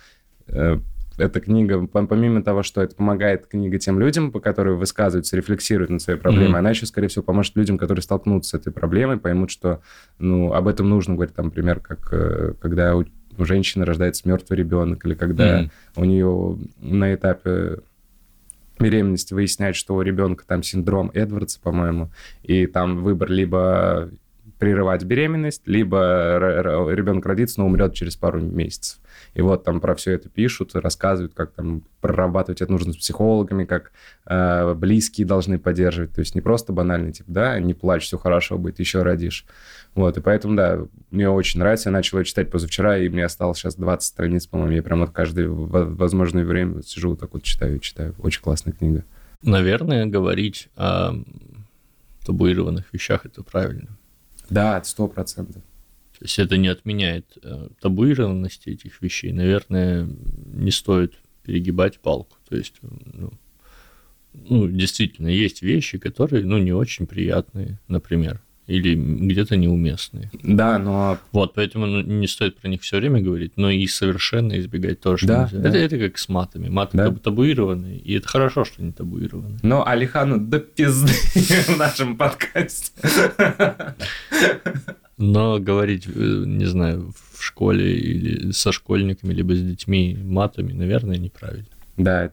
э, 0.47 0.79
эта 1.19 1.41
книга, 1.41 1.77
пом- 1.77 2.07
помимо 2.07 2.43
того, 2.43 2.63
что 2.63 2.83
это 2.83 2.95
помогает 2.95 3.47
книга 3.47 3.79
тем 3.79 3.99
людям, 3.99 4.31
по 4.31 4.39
которые 4.39 4.77
высказываются, 4.77 5.37
рефлексируют 5.37 5.91
над 5.91 6.03
своей 6.03 6.19
проблемой, 6.19 6.49
Мгм. 6.51 6.59
она 6.59 6.71
еще, 6.71 6.87
скорее 6.87 7.09
всего, 7.09 7.25
поможет 7.25 7.57
людям, 7.57 7.79
которые 7.79 8.03
столкнутся 8.03 8.51
с 8.51 8.61
этой 8.61 8.73
проблемой, 8.73 9.17
поймут, 9.17 9.51
что 9.51 9.81
ну, 10.19 10.53
об 10.53 10.69
этом 10.69 10.89
нужно 10.91 11.15
говорить, 11.15 11.35
там, 11.35 11.47
например, 11.47 11.81
как 11.81 12.09
э, 12.13 12.53
когда 12.61 12.95
у, 12.95 13.05
у 13.39 13.45
женщины 13.45 13.85
рождается 13.87 14.29
мертвый 14.29 14.59
ребенок, 14.59 15.05
или 15.07 15.15
когда 15.15 15.63
Мгм. 15.63 15.71
у 15.97 16.05
нее 16.05 16.59
на 16.81 17.15
этапе 17.15 17.79
беременности 18.79 19.35
выясняют, 19.35 19.77
что 19.77 19.95
у 19.95 20.03
ребенка 20.03 20.45
там 20.47 20.63
синдром 20.63 21.11
Эдвардса, 21.15 21.61
по-моему, 21.61 22.11
и 22.43 22.67
там 22.67 23.03
выбор 23.03 23.31
либо 23.31 24.11
прерывать 24.59 25.05
беременность, 25.05 25.63
либо 25.67 26.89
ребенок 26.91 27.27
родится, 27.27 27.61
но 27.61 27.67
умрет 27.67 27.95
через 27.95 28.17
пару 28.17 28.41
месяцев. 28.41 28.99
И 29.35 29.43
вот 29.43 29.65
там 29.65 29.81
про 29.81 29.95
все 29.95 30.13
это 30.13 30.29
пишут, 30.29 30.75
рассказывают, 30.75 31.35
как 31.35 31.53
там 31.53 31.83
прорабатывать 32.01 32.63
это 32.63 32.73
нужно 32.73 32.93
с 32.93 32.97
психологами, 32.97 33.65
как 33.65 33.93
э, 34.27 34.75
близкие 34.75 35.27
должны 35.27 35.59
поддерживать. 35.59 36.13
То 36.13 36.21
есть 36.21 36.35
не 36.35 36.41
просто 36.41 36.73
банальный 36.73 37.13
тип, 37.13 37.27
да, 37.29 37.59
не 37.61 37.75
плачь, 37.75 38.05
все 38.05 38.17
хорошо 38.17 38.57
будет, 38.57 38.79
еще 38.79 39.03
родишь. 39.03 39.45
Вот, 39.95 40.17
и 40.17 40.21
поэтому, 40.21 40.57
да, 40.57 40.81
мне 41.11 41.29
очень 41.29 41.61
нравится. 41.61 41.89
Я 41.89 41.93
начал 41.93 42.19
ее 42.19 42.25
читать 42.25 42.51
позавчера, 42.51 42.99
и 42.99 43.09
мне 43.09 43.25
осталось 43.25 43.59
сейчас 43.59 43.77
20 43.77 44.07
страниц, 44.07 44.47
по-моему. 44.47 44.73
Я 44.73 44.83
прям 44.83 45.01
вот 45.01 45.11
каждое 45.11 45.49
возможное 45.49 46.45
время 46.45 46.83
сижу 46.83 47.11
вот 47.11 47.21
так 47.21 47.33
вот 47.33 47.43
читаю, 47.43 47.79
читаю. 47.79 48.15
Очень 48.19 48.43
классная 48.43 48.73
книга. 48.73 49.05
Наверное, 49.43 50.07
говорить 50.07 50.69
о 50.77 51.13
табуированных 52.27 52.93
вещах 52.93 53.27
это 53.27 53.43
правильно. 53.43 53.97
Да, 54.51 54.83
сто 54.85 55.09
процентов. 55.09 55.63
То 56.19 56.25
есть 56.25 56.39
это 56.39 56.57
не 56.57 56.69
отменяет 56.69 57.37
э, 57.43 57.69
табуированности 57.81 58.71
этих 58.71 59.03
вещей. 59.03 59.33
Наверное, 59.33 60.09
не 60.55 60.71
стоит 60.71 61.15
перегибать 61.43 61.99
палку. 62.01 62.37
То 62.49 62.57
есть, 62.57 62.75
ну, 62.81 63.33
ну, 64.33 64.69
действительно, 64.69 65.29
есть 65.29 65.63
вещи, 65.63 65.99
которые, 65.99 66.45
ну, 66.45 66.59
не 66.59 66.73
очень 66.73 67.07
приятные, 67.07 67.79
например, 67.89 68.41
или 68.67 68.95
где-то 68.97 69.57
неуместные. 69.57 70.31
Да, 70.43 70.79
но... 70.79 71.19
Вот, 71.33 71.55
поэтому 71.55 71.87
ну, 71.87 72.01
не 72.01 72.27
стоит 72.27 72.57
про 72.59 72.69
них 72.69 72.83
все 72.83 72.97
время 72.99 73.21
говорить, 73.23 73.53
но 73.57 73.71
и 73.71 73.87
совершенно 73.87 74.59
избегать 74.59 75.01
тоже 75.01 75.27
Да, 75.27 75.45
нельзя. 75.45 75.59
да. 75.59 75.69
Это, 75.69 75.79
это 75.79 75.99
как 75.99 76.19
с 76.19 76.29
матами. 76.29 76.69
Маты 76.69 76.97
Да. 76.97 77.07
табу- 77.07 77.21
табуированы, 77.21 77.97
и 77.97 78.15
это 78.15 78.27
хорошо, 78.27 78.65
что 78.65 78.83
они 78.83 78.93
табуированы. 78.93 79.59
Но 79.63 79.87
Алихану 79.87 80.39
до 80.41 80.59
пизды 80.59 81.13
в 81.69 81.77
нашем 81.79 82.17
подкасте. 82.17 82.91
Но 85.19 85.59
говорить, 85.59 86.07
э, 86.07 86.11
не 86.47 86.67
знаю, 86.67 87.13
в 87.33 87.43
школе 87.43 87.97
или 87.99 88.51
со 88.51 88.71
школьниками, 88.73 89.33
либо 89.33 89.55
с 89.55 89.63
детьми 89.63 90.19
матами, 90.23 90.73
наверное, 90.73 91.17
неправильно. 91.17 91.69
Да, 91.97 92.33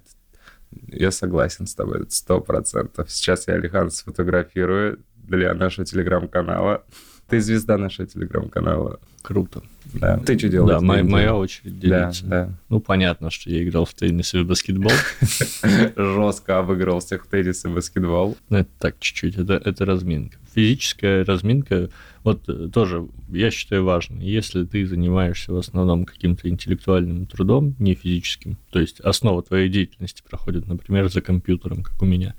я 0.87 1.11
согласен 1.11 1.65
с 1.65 1.75
тобой, 1.75 2.05
сто 2.09 2.41
процентов. 2.41 3.09
Сейчас 3.09 3.47
я 3.47 3.53
Алихан 3.53 3.89
сфотографирую 3.89 4.99
для 5.24 5.53
нашего 5.53 5.86
телеграм-канала. 5.86 6.84
Ты 7.30 7.39
звезда 7.39 7.77
нашего 7.77 8.08
телеграм-канала. 8.08 9.00
Круто. 9.22 9.63
Да. 9.94 10.18
Ты 10.20 10.38
что 10.38 10.50
делаешь? 10.50 10.80
Да, 10.80 10.86
моя, 10.86 11.03
моя 11.03 11.36
очередь 11.36 11.80
Да, 11.80 12.01
делиться. 12.01 12.25
да. 12.25 12.50
Ну, 12.70 12.82
понятно, 12.82 13.30
что 13.32 13.50
я 13.50 13.63
играл 13.63 13.86
в 13.86 13.94
теннис 13.94 14.34
и 14.34 14.39
в 14.39 14.46
баскетбол. 14.46 14.92
Жестко 15.96 16.60
обыграл 16.60 17.00
всех 17.00 17.25
в 17.25 17.30
теннис 17.30 17.63
и 17.63 17.70
баскетбол. 17.70 18.38
Ну, 18.50 18.58
это 18.58 18.70
так, 18.80 19.00
чуть-чуть, 19.00 19.38
это, 19.38 19.53
это 19.53 19.86
разминка. 19.86 20.38
Физическая 20.53 21.24
разминка, 21.25 21.89
вот 22.24 22.48
э, 22.50 22.70
тоже, 22.72 23.08
я 23.30 23.50
считаю, 23.50 23.86
важно. 23.86 24.22
Если 24.22 24.65
ты 24.65 24.86
занимаешься 24.86 25.53
в 25.53 25.58
основном 25.58 26.06
каким-то 26.06 26.50
интеллектуальным 26.50 27.25
трудом, 27.25 27.75
не 27.80 27.96
физическим, 27.96 28.58
то 28.72 28.80
есть 28.80 29.00
основа 29.00 29.42
твоей 29.42 29.70
деятельности 29.70 30.22
проходит, 30.30 30.68
например, 30.68 31.10
за 31.10 31.22
компьютером, 31.22 31.82
как 31.82 32.01
у 32.01 32.06
меня, 32.06 32.36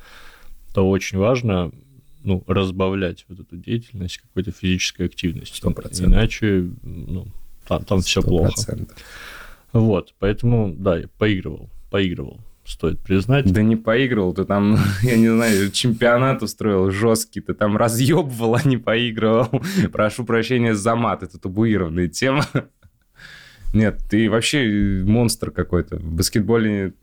то 0.74 0.88
очень 0.88 1.18
важно 1.18 1.72
ну, 2.24 2.42
разбавлять 2.46 3.24
вот 3.28 3.40
эту 3.40 3.56
деятельность 3.56 4.18
какой-то 4.18 4.50
физической 4.50 5.06
активностью. 5.06 5.56
Сто 5.56 5.70
процентов. 5.70 6.14
Иначе, 6.14 6.70
ну, 6.82 7.28
там, 7.68 7.84
там 7.84 8.00
все 8.00 8.22
плохо. 8.22 8.52
100%. 8.56 8.90
Вот, 9.72 10.14
поэтому, 10.18 10.74
да, 10.76 10.98
я 10.98 11.08
поигрывал, 11.18 11.68
поигрывал, 11.90 12.40
стоит 12.64 13.00
признать. 13.00 13.52
Да 13.52 13.62
не 13.62 13.76
поигрывал, 13.76 14.32
ты 14.32 14.44
там, 14.44 14.78
я 15.02 15.16
не 15.16 15.28
знаю, 15.28 15.70
чемпионат 15.70 16.42
устроил 16.42 16.90
жесткий, 16.90 17.40
ты 17.40 17.54
там 17.54 17.76
разъебывал, 17.76 18.54
а 18.54 18.62
не 18.64 18.76
поигрывал. 18.76 19.48
Прошу 19.92 20.24
прощения 20.24 20.74
за 20.74 20.94
мат, 20.94 21.22
это 21.22 21.38
табуированная 21.38 22.08
тема. 22.08 22.46
Нет, 23.74 24.00
ты 24.08 24.30
вообще 24.30 25.02
монстр 25.04 25.50
какой-то. 25.50 25.96
В 25.96 26.12
баскетболе 26.12 26.94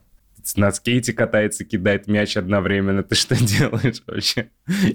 на 0.56 0.72
скейте 0.72 1.12
катается, 1.12 1.64
кидает 1.64 2.06
мяч 2.08 2.36
одновременно. 2.36 3.02
Ты 3.02 3.14
что 3.14 3.34
делаешь 3.36 4.02
вообще? 4.06 4.48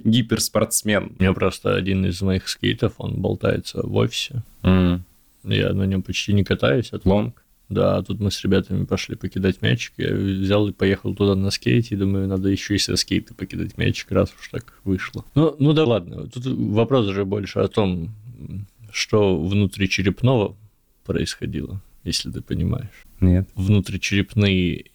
Гиперспортсмен. 0.04 1.14
У 1.20 1.22
меня 1.24 1.34
просто 1.34 1.76
один 1.76 2.06
из 2.06 2.22
моих 2.22 2.48
скейтов, 2.50 2.94
он 2.98 3.16
болтается 3.22 3.82
в 3.86 3.96
офисе. 3.96 4.44
М, 4.64 5.04
Я 5.44 5.74
на 5.74 5.84
нем 5.84 6.02
почти 6.02 6.34
не 6.34 6.44
катаюсь. 6.44 6.90
Тут, 6.90 7.06
Лонг. 7.06 7.44
да, 7.70 7.98
а 7.98 8.04
тут 8.04 8.20
мы 8.20 8.32
с 8.32 8.42
ребятами 8.44 8.86
пошли 8.86 9.16
покидать 9.16 9.62
мячик. 9.62 9.94
Я 9.98 10.14
взял 10.14 10.68
и 10.68 10.74
поехал 10.74 11.16
туда 11.16 11.36
на 11.36 11.52
скейте. 11.52 11.96
И 11.96 11.98
думаю, 11.98 12.28
надо 12.28 12.50
еще 12.50 12.76
и 12.76 12.80
со 12.80 12.96
скейта 12.96 13.34
покидать 13.34 13.78
мячик, 13.78 14.12
раз 14.12 14.34
уж 14.40 14.50
так 14.50 14.74
вышло. 14.84 15.24
Ну, 15.36 15.56
ну 15.60 15.74
да 15.74 15.86
ладно. 15.86 16.28
Тут 16.28 16.46
вопрос 16.46 17.08
же 17.08 17.24
больше 17.26 17.60
о 17.60 17.68
том, 17.68 18.14
что 18.92 19.38
внутри 19.42 19.88
черепного 19.90 20.56
происходило, 21.06 21.82
если 22.04 22.32
ты 22.32 22.42
понимаешь. 22.42 23.06
Нет. 23.22 23.48
внутричерепные 23.56 24.86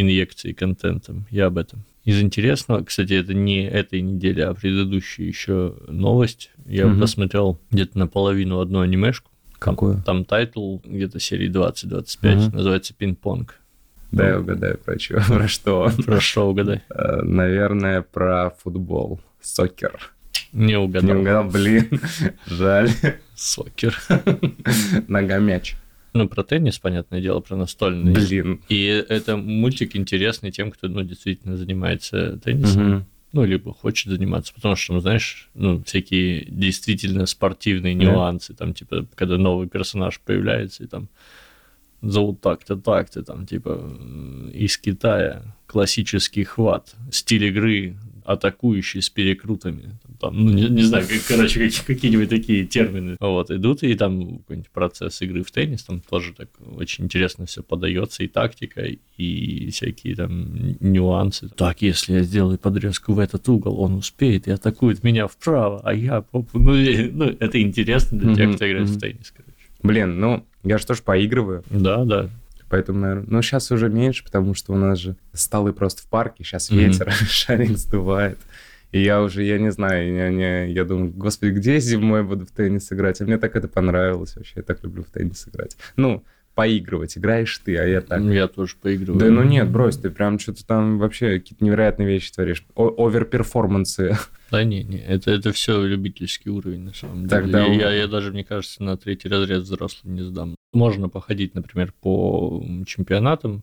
инъекции 0.00 0.52
контентом. 0.52 1.26
Я 1.30 1.46
об 1.46 1.58
этом. 1.58 1.84
Из 2.04 2.20
интересного, 2.20 2.82
кстати, 2.84 3.14
это 3.14 3.32
не 3.32 3.66
этой 3.66 4.02
недели, 4.02 4.40
а 4.42 4.52
предыдущая 4.52 5.26
еще 5.26 5.74
новость. 5.88 6.50
Я 6.66 6.86
Мгм. 6.86 7.00
посмотрел 7.00 7.58
где-то 7.70 7.98
наполовину 7.98 8.60
одну 8.60 8.80
анимешку. 8.80 9.30
Какую? 9.58 10.02
Там 10.04 10.24
title 10.26 10.78
где-то 10.84 11.18
серии 11.20 11.48
20-25, 11.48 12.48
Мгм. 12.48 12.56
называется 12.56 12.92
«Пинг-понг». 12.92 13.54
Да, 14.12 14.28
я 14.28 14.38
угадаю 14.40 14.78
про 14.78 14.98
чё, 14.98 15.16
про 15.28 15.48
что. 15.48 15.90
Про 16.04 16.20
что 16.20 16.48
угадай? 16.50 16.82
Э, 16.90 17.22
Наверное, 17.22 18.02
про 18.02 18.50
футбол. 18.62 19.20
Soccer. 19.40 20.12
Не 20.52 20.66
Не 20.66 20.76
угадал. 20.78 21.18
угадал, 21.20 21.44
блин. 21.50 22.00
Жаль. 22.46 22.90
Soccer. 23.34 23.98
Ногомяч. 25.08 25.76
Ну, 26.14 26.28
про 26.28 26.44
теннис, 26.44 26.78
понятное 26.78 27.20
дело, 27.20 27.40
про 27.40 27.56
настольный. 27.56 28.12
Блин. 28.12 28.60
И 28.68 28.84
это 28.84 29.36
мультик 29.36 29.96
интересный 29.96 30.52
тем, 30.52 30.70
кто, 30.70 30.86
ну, 30.86 31.02
действительно 31.02 31.56
занимается 31.56 32.38
теннисом. 32.38 32.88
Мгм. 32.88 33.06
ну, 33.32 33.44
либо 33.44 33.74
хочет 33.74 34.12
заниматься, 34.12 34.54
потому 34.54 34.76
что, 34.76 34.92
ну, 34.92 35.00
знаешь, 35.00 35.50
ну, 35.54 35.82
всякие 35.82 36.44
действительно 36.44 37.26
спортивные 37.26 37.92
нюансы, 37.94 38.54
там, 38.54 38.74
типа, 38.74 39.06
когда 39.16 39.38
новый 39.38 39.68
персонаж 39.68 40.20
появляется, 40.20 40.84
и 40.84 40.86
там 40.86 41.08
зовут 42.00 42.40
так-то, 42.40 42.76
так-то, 42.76 43.24
там, 43.24 43.44
типа, 43.44 43.80
из 44.52 44.78
Китая 44.78 45.42
классический 45.66 46.44
хват, 46.44 46.94
стиль 47.10 47.46
игры 47.46 47.96
атакующий 48.24 49.02
с 49.02 49.10
перекрутами, 49.10 49.98
там, 50.20 50.44
ну, 50.44 50.52
не, 50.52 50.68
не 50.68 50.82
знаю, 50.82 51.06
как, 51.08 51.18
короче, 51.28 51.60
какие- 51.60 51.84
какие-нибудь 51.94 52.28
такие 52.28 52.64
термины, 52.64 53.16
вот, 53.20 53.50
идут, 53.50 53.82
и 53.82 53.94
там 53.94 54.38
какой-нибудь 54.38 54.70
процесс 54.70 55.20
игры 55.22 55.42
в 55.42 55.50
теннис, 55.50 55.84
там 55.84 56.00
тоже 56.00 56.32
так 56.36 56.48
очень 56.76 57.04
интересно 57.04 57.46
все 57.46 57.62
подается, 57.62 58.22
и 58.24 58.28
тактика, 58.28 58.82
и 59.16 59.70
всякие 59.70 60.16
там 60.16 60.76
нюансы. 60.80 61.48
Так, 61.50 61.82
если 61.82 62.14
я 62.14 62.22
сделаю 62.22 62.58
подрезку 62.58 63.12
в 63.12 63.18
этот 63.18 63.48
угол, 63.48 63.78
он 63.80 63.94
успеет 63.94 64.48
и 64.48 64.50
атакует 64.50 65.04
меня 65.04 65.26
вправо, 65.26 65.80
а 65.84 65.92
я... 65.94 66.22
поп- 66.22 66.48
Ну, 66.54 66.72
ну 67.12 67.24
это 67.38 67.60
интересно 67.60 68.18
для 68.18 68.34
тех, 68.34 68.56
кто 68.56 68.68
играет 68.68 68.88
в 68.88 68.98
теннис, 68.98 69.30
короче. 69.36 69.52
Блин, 69.82 70.18
ну, 70.18 70.46
я 70.62 70.78
же 70.78 70.86
тоже 70.86 71.02
поигрываю. 71.02 71.62
Да, 71.70 72.04
да. 72.04 72.30
Поэтому, 72.68 73.00
наверное, 73.00 73.26
ну, 73.28 73.42
сейчас 73.42 73.70
уже 73.70 73.88
меньше, 73.88 74.24
потому 74.24 74.54
что 74.54 74.72
у 74.72 74.76
нас 74.76 74.98
же 74.98 75.16
столы 75.32 75.72
просто 75.72 76.02
в 76.02 76.06
парке, 76.08 76.44
сейчас 76.44 76.70
Мгм. 76.70 76.80
ветер, 76.80 77.12
шарик 77.28 77.76
сдувает. 77.76 78.38
И 78.92 79.02
я 79.02 79.22
уже, 79.22 79.42
я 79.42 79.58
не 79.58 79.72
знаю, 79.72 80.14
я, 80.14 80.30
не, 80.30 80.72
я 80.72 80.84
думаю, 80.84 81.10
господи, 81.10 81.50
где 81.52 81.74
я 81.74 81.80
зимой 81.80 82.22
буду 82.22 82.46
в 82.46 82.50
теннис 82.50 82.92
играть? 82.92 83.20
А 83.20 83.24
мне 83.24 83.38
так 83.38 83.56
это 83.56 83.66
понравилось 83.68 84.36
вообще, 84.36 84.52
я 84.56 84.62
так 84.62 84.82
люблю 84.84 85.02
в 85.02 85.10
теннис 85.10 85.48
играть. 85.48 85.76
Ну, 85.96 86.24
поигрывать, 86.54 87.18
играешь 87.18 87.58
ты, 87.64 87.76
а 87.76 87.84
я 87.84 88.00
так. 88.00 88.22
Я 88.22 88.46
тоже 88.46 88.76
поигрываю. 88.80 89.18
Да 89.18 89.28
ну 89.30 89.42
нет, 89.42 89.68
брось, 89.68 89.96
ты 89.96 90.10
прям 90.10 90.38
что-то 90.38 90.64
там 90.64 90.98
вообще 91.00 91.40
какие-то 91.40 91.64
невероятные 91.64 92.06
вещи 92.06 92.30
творишь. 92.32 92.64
О- 92.76 92.94
оверперформансы. 93.06 94.16
Да 94.52 94.62
не, 94.62 94.84
не, 94.84 94.98
это, 94.98 95.32
это 95.32 95.50
все 95.50 95.84
любительский 95.84 96.50
уровень, 96.50 96.82
на 96.84 96.94
самом 96.94 97.26
деле. 97.26 97.42
Тогда 97.42 97.66
у- 97.66 97.72
я, 97.72 97.92
я 97.92 98.06
даже, 98.06 98.30
мне 98.30 98.44
кажется, 98.44 98.84
на 98.84 98.96
третий 98.96 99.28
разряд 99.28 99.62
взрослый 99.62 100.12
не 100.14 100.22
сдам. 100.22 100.53
Можно 100.74 101.08
походить, 101.08 101.54
например, 101.54 101.92
по 102.00 102.62
чемпионатам, 102.86 103.62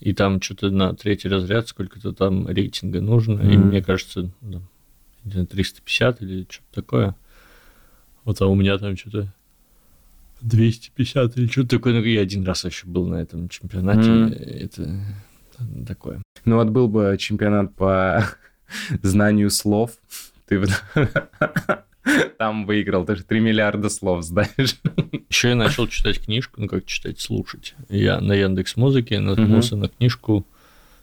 и 0.00 0.14
там 0.14 0.42
что-то 0.42 0.70
на 0.70 0.94
третий 0.94 1.28
разряд 1.28 1.68
сколько-то 1.68 2.12
там 2.12 2.48
рейтинга 2.48 3.00
нужно, 3.00 3.40
и 3.40 3.56
мне 3.56 3.82
кажется, 3.82 4.30
да, 4.40 4.60
не 5.24 5.30
знаю, 5.30 5.46
350 5.46 6.22
или 6.22 6.46
что-то 6.48 6.82
такое. 6.82 7.14
Вот 8.24 8.40
а 8.40 8.46
у 8.46 8.54
меня 8.54 8.78
там 8.78 8.96
что-то 8.96 9.32
250 10.40 11.38
или 11.38 11.46
что-то 11.46 11.76
такое. 11.76 11.94
Ну, 11.94 12.02
я 12.02 12.20
один 12.20 12.44
раз 12.44 12.64
еще 12.64 12.86
был 12.86 13.06
на 13.06 13.16
этом 13.16 13.48
чемпионате. 13.48 14.10
Мгм. 14.10 14.32
Это 14.32 14.90
такое. 15.86 16.22
Ну 16.44 16.56
вот 16.56 16.68
был 16.70 16.88
бы 16.88 17.16
чемпионат 17.18 17.74
по 17.74 18.24
знанию 19.02 19.50
слов, 19.50 19.92
ты 20.46 20.60
бы 20.60 20.66
там 22.38 22.66
выиграл, 22.66 23.04
ты 23.04 23.16
же 23.16 23.24
3 23.24 23.40
миллиарда 23.40 23.88
слов 23.88 24.22
знаешь. 24.24 24.76
Еще 25.28 25.50
я 25.50 25.54
начал 25.54 25.86
читать 25.86 26.20
книжку, 26.24 26.60
ну 26.60 26.68
как 26.68 26.84
читать, 26.86 27.20
слушать. 27.20 27.74
Я 27.88 28.20
на 28.20 28.32
Яндекс 28.34 28.76
Музыке 28.76 29.20
наткнулся 29.20 29.76
на 29.76 29.88
книжку. 29.88 30.46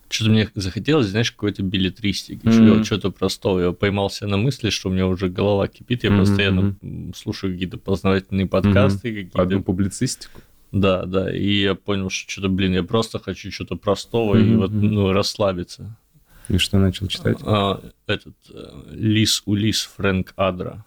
Что-то 0.10 0.32
мне 0.32 0.50
захотелось, 0.56 1.06
знаешь, 1.08 1.32
какой-то 1.32 1.62
билетристики, 1.62 2.48
Мгм. 2.48 2.84
что-то 2.84 3.12
простого. 3.12 3.60
Я 3.60 3.72
поймался 3.74 4.26
на 4.28 4.38
мысли, 4.38 4.72
что 4.72 4.90
у 4.90 4.92
меня 4.92 5.06
уже 5.06 5.30
голова 5.30 5.68
кипит. 5.68 6.04
Я 6.04 6.10
Мгм, 6.10 6.20
постоянно 6.20 6.76
слушаю 7.16 7.54
какие-то 7.54 7.78
познавательные 7.78 8.48
подкасты, 8.48 9.10
какие-то 9.14 9.42
Одну 9.42 9.62
публицистику. 9.62 10.42
Да, 10.72 11.06
да, 11.06 11.32
и 11.36 11.62
я 11.62 11.76
понял, 11.76 12.10
что 12.10 12.30
что-то, 12.30 12.50
блин, 12.50 12.74
я 12.74 12.84
просто 12.84 13.20
хочу 13.20 13.52
что-то 13.52 13.76
простого 13.76 14.36
и 14.36 14.44
Мгм, 14.44 14.58
вот, 14.58 14.72
ну, 14.72 15.12
расслабиться. 15.14 15.96
И 16.48 16.58
что 16.58 16.80
начал 16.80 17.08
читать? 17.08 17.38
А, 17.44 17.80
этот 18.08 18.36
э, 18.52 18.82
Лис 18.92 19.44
Улис 19.46 19.90
Фрэнк 19.96 20.34
Адра. 20.36 20.86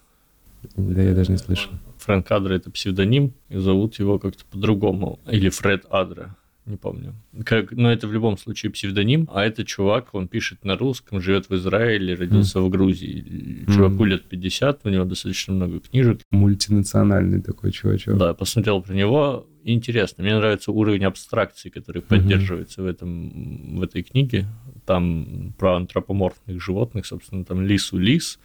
Да, 0.75 1.01
я 1.01 1.13
даже 1.13 1.31
не 1.31 1.37
слышал. 1.37 1.71
Фрэнк 1.97 2.29
Адра 2.31 2.53
это 2.55 2.69
псевдоним, 2.71 3.33
и 3.49 3.57
зовут 3.57 3.99
его 3.99 4.19
как-то 4.19 4.43
по-другому. 4.51 5.19
Или 5.31 5.49
Фред 5.49 5.85
Адра, 5.89 6.35
не 6.65 6.75
помню. 6.77 7.13
Как, 7.45 7.71
но 7.71 7.91
это 7.91 8.07
в 8.07 8.13
любом 8.13 8.37
случае 8.37 8.71
псевдоним, 8.71 9.29
а 9.33 9.43
это 9.45 9.63
чувак, 9.65 10.13
он 10.13 10.27
пишет 10.27 10.65
на 10.65 10.77
русском, 10.77 11.21
живет 11.21 11.49
в 11.49 11.55
Израиле, 11.55 12.15
родился 12.15 12.59
в 12.61 12.69
Грузии. 12.69 13.65
Чуваку 13.67 13.95
Мгм. 13.95 14.05
лет 14.05 14.23
50, 14.29 14.81
у 14.85 14.89
него 14.89 15.05
достаточно 15.05 15.53
много 15.53 15.79
книжек. 15.79 16.21
Мультинациональный 16.31 17.41
такой 17.41 17.71
чувачок. 17.71 18.17
Да, 18.17 18.33
посмотрел 18.33 18.81
про 18.81 18.93
него. 18.93 19.47
Интересно. 19.65 20.23
Мне 20.23 20.35
нравится 20.35 20.71
уровень 20.71 21.05
абстракции, 21.05 21.69
который 21.69 22.01
поддерживается 22.01 22.81
в, 22.83 22.85
этом, 22.85 23.77
в 23.77 23.81
этой 23.83 24.03
книге. 24.03 24.45
Там 24.85 25.53
про 25.57 25.77
антропоморфных 25.77 26.61
животных, 26.61 27.05
собственно, 27.05 27.45
там 27.45 27.61
лису 27.65 27.97
лис, 27.97 28.39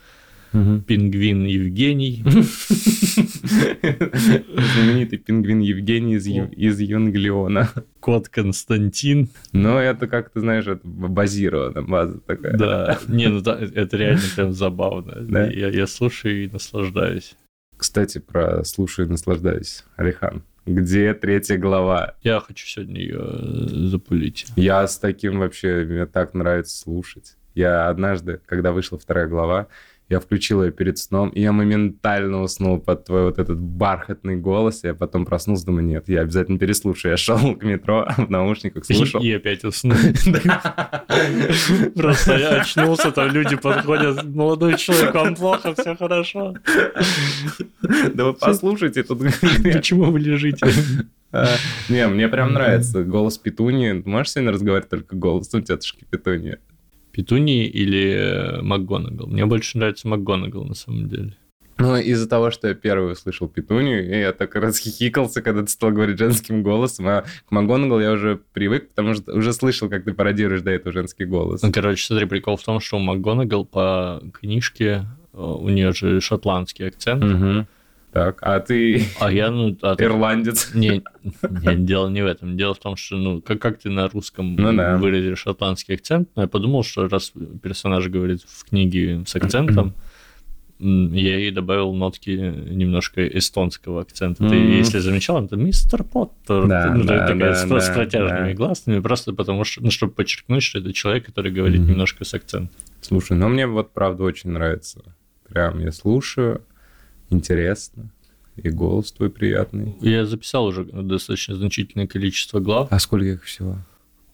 Пингвин 0.53 1.45
Евгений. 1.45 2.23
Знаменитый 4.75 5.19
пингвин 5.19 5.61
Евгений 5.61 6.15
из, 6.15 6.27
из 6.27 6.81
Евангелиона. 6.81 7.71
Кот 8.01 8.29
Константин. 8.29 9.29
Но 9.53 9.81
это 9.81 10.07
как-то, 10.07 10.41
знаешь, 10.41 10.67
это 10.67 10.81
базировано, 10.85 11.83
база 11.83 12.21
такая. 12.21 12.57
Да, 12.57 12.99
не, 13.09 13.29
ну 13.29 13.41
да, 13.41 13.59
это 13.59 13.97
реально 13.97 14.23
прям 14.35 14.53
забавно. 14.53 15.17
Да? 15.21 15.47
Я, 15.47 15.69
я 15.69 15.87
слушаю 15.87 16.45
и 16.45 16.49
наслаждаюсь. 16.49 17.35
Кстати, 17.77 18.19
про 18.19 18.65
«Слушаю 18.65 19.07
и 19.07 19.11
наслаждаюсь», 19.11 19.85
Алихан. 19.97 20.43
Где 20.67 21.15
третья 21.15 21.57
глава? 21.57 22.17
Я 22.23 22.41
хочу 22.41 22.67
сегодня 22.67 23.01
ее 23.01 23.89
запулить. 23.89 24.47
Я 24.57 24.87
с 24.87 24.99
таким 24.99 25.39
вообще, 25.39 25.85
мне 25.85 26.05
так 26.05 26.35
нравится 26.35 26.77
слушать. 26.77 27.37
Я 27.55 27.89
однажды, 27.89 28.41
когда 28.45 28.73
вышла 28.73 28.99
вторая 28.99 29.29
глава, 29.29 29.69
Я 30.09 30.21
включил 30.21 30.65
ее 30.65 30.73
перед 30.73 30.97
сном, 30.97 31.29
и 31.29 31.43
я 31.43 31.53
моментально 31.53 32.41
уснул 32.43 32.81
под 32.81 33.05
твой 33.05 33.25
вот 33.25 33.39
этот 33.39 33.59
бархатный 33.59 34.37
голос. 34.37 34.83
Я 34.83 34.95
потом 34.95 35.27
проснулся, 35.27 35.67
думаю, 35.67 35.85
нет, 35.85 36.09
я 36.09 36.23
обязательно 36.23 36.59
переслушаю. 36.59 37.13
Я 37.13 37.17
шел 37.19 37.55
к 37.55 37.63
метро 37.63 38.09
в 38.17 38.31
наушниках, 38.31 38.87
слушал. 38.87 39.21
И 39.23 39.31
опять 39.33 39.65
уснул. 39.65 39.99
Просто 41.95 42.39
я 42.39 42.61
очнулся, 42.61 43.13
там 43.13 43.31
люди 43.31 43.57
подходят, 43.57 44.25
молодой 44.25 44.79
человек, 44.79 45.15
вам 45.15 45.35
плохо, 45.35 45.75
все 45.75 45.95
хорошо. 45.95 46.55
Да 48.15 48.25
вы 48.25 48.33
послушайте 48.33 49.03
тут. 49.03 49.19
Почему 49.63 50.11
вы 50.11 50.21
лежите? 50.21 50.67
А, 51.33 51.47
не, 51.91 52.07
мне 52.09 52.29
прям 52.29 52.55
нравится 52.55 53.05
голос 53.05 53.37
Петуни. 53.37 54.03
Можешь 54.07 54.33
сегодня 54.33 54.53
разговаривать 54.53 54.89
только 54.89 55.15
голосом 55.17 55.63
тетушки 55.63 56.07
Петуни? 56.09 56.57
Петуни 57.19 57.67
или 57.67 58.13
э, 58.13 58.63
МакГонагал? 58.63 59.27
Мне 59.27 59.45
больше 59.45 59.77
нравится 59.77 60.07
МакГонагал, 60.07 60.65
на 60.65 60.75
самом 60.75 61.09
деле. 61.09 61.37
Ну, 61.77 61.97
из-за 61.97 62.29
того, 62.29 62.53
что 62.53 62.69
я 62.69 62.75
первый 62.75 63.13
услышал 63.13 63.49
Петунию, 63.49 64.09
и 64.09 64.21
я 64.21 64.33
так 64.33 64.55
расхихикался, 64.55 65.43
когда 65.43 65.63
ты 65.63 65.69
стал 65.69 65.91
говорить 65.91 66.17
женским 66.17 66.63
голосом, 66.63 67.09
а 67.09 67.25
к 67.49 67.51
МакГонагал 67.51 68.01
я 68.01 68.13
уже 68.13 68.39
привык, 68.53 68.91
потому 68.91 69.15
что 69.15 69.35
уже 69.35 69.53
слышал, 69.53 69.89
как 69.89 70.05
ты 70.05 70.13
пародируешь 70.13 70.63
до 70.63 70.71
этого 70.71 70.93
женский 70.93 71.25
голос. 71.25 71.63
Ну, 71.63 71.73
короче, 71.73 72.07
смотри, 72.07 72.27
прикол 72.27 72.57
в 72.57 72.63
том, 72.63 72.79
что 72.79 72.99
у 72.99 73.01
МакГонагал 73.01 73.65
по 73.65 74.23
книжке, 74.33 75.07
э, 75.33 75.39
у 75.41 75.69
нее 75.71 75.93
же 75.93 76.21
шотландский 76.21 76.87
акцент, 76.87 77.25
Угу. 77.25 77.67
Так, 78.13 78.39
а 78.41 78.59
ты 78.61 79.05
а 79.21 79.31
я, 79.31 79.51
ну... 79.51 79.77
А, 79.83 79.95
ирландец. 79.99 80.73
не, 80.75 81.03
не, 81.51 81.77
дело 81.77 82.09
не 82.09 82.23
в 82.23 82.27
этом. 82.27 82.57
Дело 82.57 82.75
в 82.75 82.79
том, 82.79 82.97
что, 82.97 83.17
ну, 83.17 83.43
как, 83.43 83.61
как 83.61 83.79
ты 83.79 83.91
на 83.91 84.09
русском 84.09 84.57
Ну 84.57 84.73
да. 84.75 84.97
выразишь 84.97 85.41
шотландский 85.41 85.95
акцент, 85.95 86.29
но 86.35 86.43
я 86.43 86.49
подумал, 86.49 86.83
что 86.83 87.07
раз 87.09 87.33
персонаж 87.63 88.09
говорит 88.09 88.43
в 88.47 88.65
книге 88.69 89.25
с 89.27 89.37
акцентом, 89.37 89.95
я 90.79 91.39
ей 91.39 91.51
добавил 91.51 91.93
нотки 91.93 92.31
немножко 92.31 93.27
эстонского 93.27 94.03
акцента. 94.03 94.49
Ты, 94.49 94.55
Мгм. 94.55 94.71
если 94.79 95.01
замечал, 95.01 95.45
это 95.45 95.57
мистер 95.57 96.05
Поттер. 96.05 96.67
Да, 96.69 96.95
ну, 96.95 97.05
да, 97.05 97.27
такая 97.27 97.39
да, 97.51 97.55
с, 97.55 97.69
да, 97.69 97.81
с 97.81 97.91
протяжными 97.91 98.51
да. 98.51 98.55
гласными, 98.55 99.01
просто 99.01 99.33
потому 99.33 99.65
что, 99.65 99.83
ну, 99.83 99.91
чтобы 99.91 100.13
подчеркнуть, 100.13 100.63
что 100.63 100.79
это 100.79 100.93
человек, 100.93 101.27
который 101.27 101.51
говорит 101.51 101.81
Мгм. 101.81 101.91
немножко 101.91 102.25
с 102.25 102.33
акцентом. 102.33 102.71
Слушай, 103.01 103.37
ну 103.37 103.49
мне 103.49 103.67
вот 103.67 103.93
правда 103.93 104.23
очень 104.23 104.51
нравится. 104.51 105.03
Прям 105.49 105.81
я 105.81 105.91
слушаю, 105.93 106.63
интересно. 107.31 108.11
И 108.57 108.71
голос 108.71 109.13
твой 109.13 109.31
приятный. 109.31 109.95
Я 110.01 110.27
записал 110.27 110.67
уже 110.67 110.85
достаточно 110.85 111.55
значительное 111.55 112.07
количество 112.09 112.59
глав. 112.59 112.89
А 112.91 112.99
сколько 112.99 113.27
их 113.27 113.45
всего? 113.45 113.79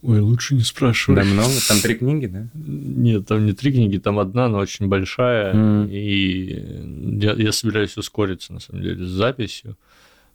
Ой, 0.02 0.20
лучше 0.20 0.54
не 0.54 0.62
спрашивай. 0.62 1.16
Да 1.16 1.24
много? 1.24 1.52
Там 1.66 1.78
три 1.78 1.94
книги, 1.94 2.26
да? 2.26 2.48
Нет, 2.54 3.26
там 3.26 3.46
не 3.46 3.52
три 3.52 3.72
книги, 3.72 3.96
там 3.98 4.18
одна, 4.18 4.48
но 4.48 4.58
очень 4.58 4.86
большая. 4.86 5.54
Мгм. 5.54 5.88
И 5.90 7.18
я, 7.22 7.32
я 7.32 7.52
собираюсь 7.52 7.96
ускориться, 7.96 8.52
на 8.52 8.60
самом 8.60 8.82
деле, 8.82 9.04
с 9.04 9.08
записью. 9.08 9.76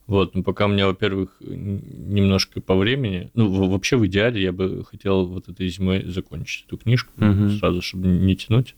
Вот, 0.08 0.34
ну, 0.34 0.42
пока 0.42 0.66
у 0.66 0.70
меня, 0.70 0.88
во-первых, 0.88 1.30
немножко 1.40 2.62
по 2.62 2.76
времени. 2.76 3.30
Ну, 3.36 3.70
вообще, 3.70 3.96
в 3.96 4.08
идеале, 4.08 4.42
я 4.42 4.52
бы 4.52 4.84
хотел 4.86 5.28
вот 5.28 5.50
этой 5.50 5.70
зимой 5.70 6.04
закончить 6.08 6.66
эту 6.66 6.78
книжку 6.78 7.12
Мгм. 7.18 7.60
сразу, 7.60 7.84
чтобы 7.84 8.08
не 8.08 8.36
тянуть. 8.36 8.76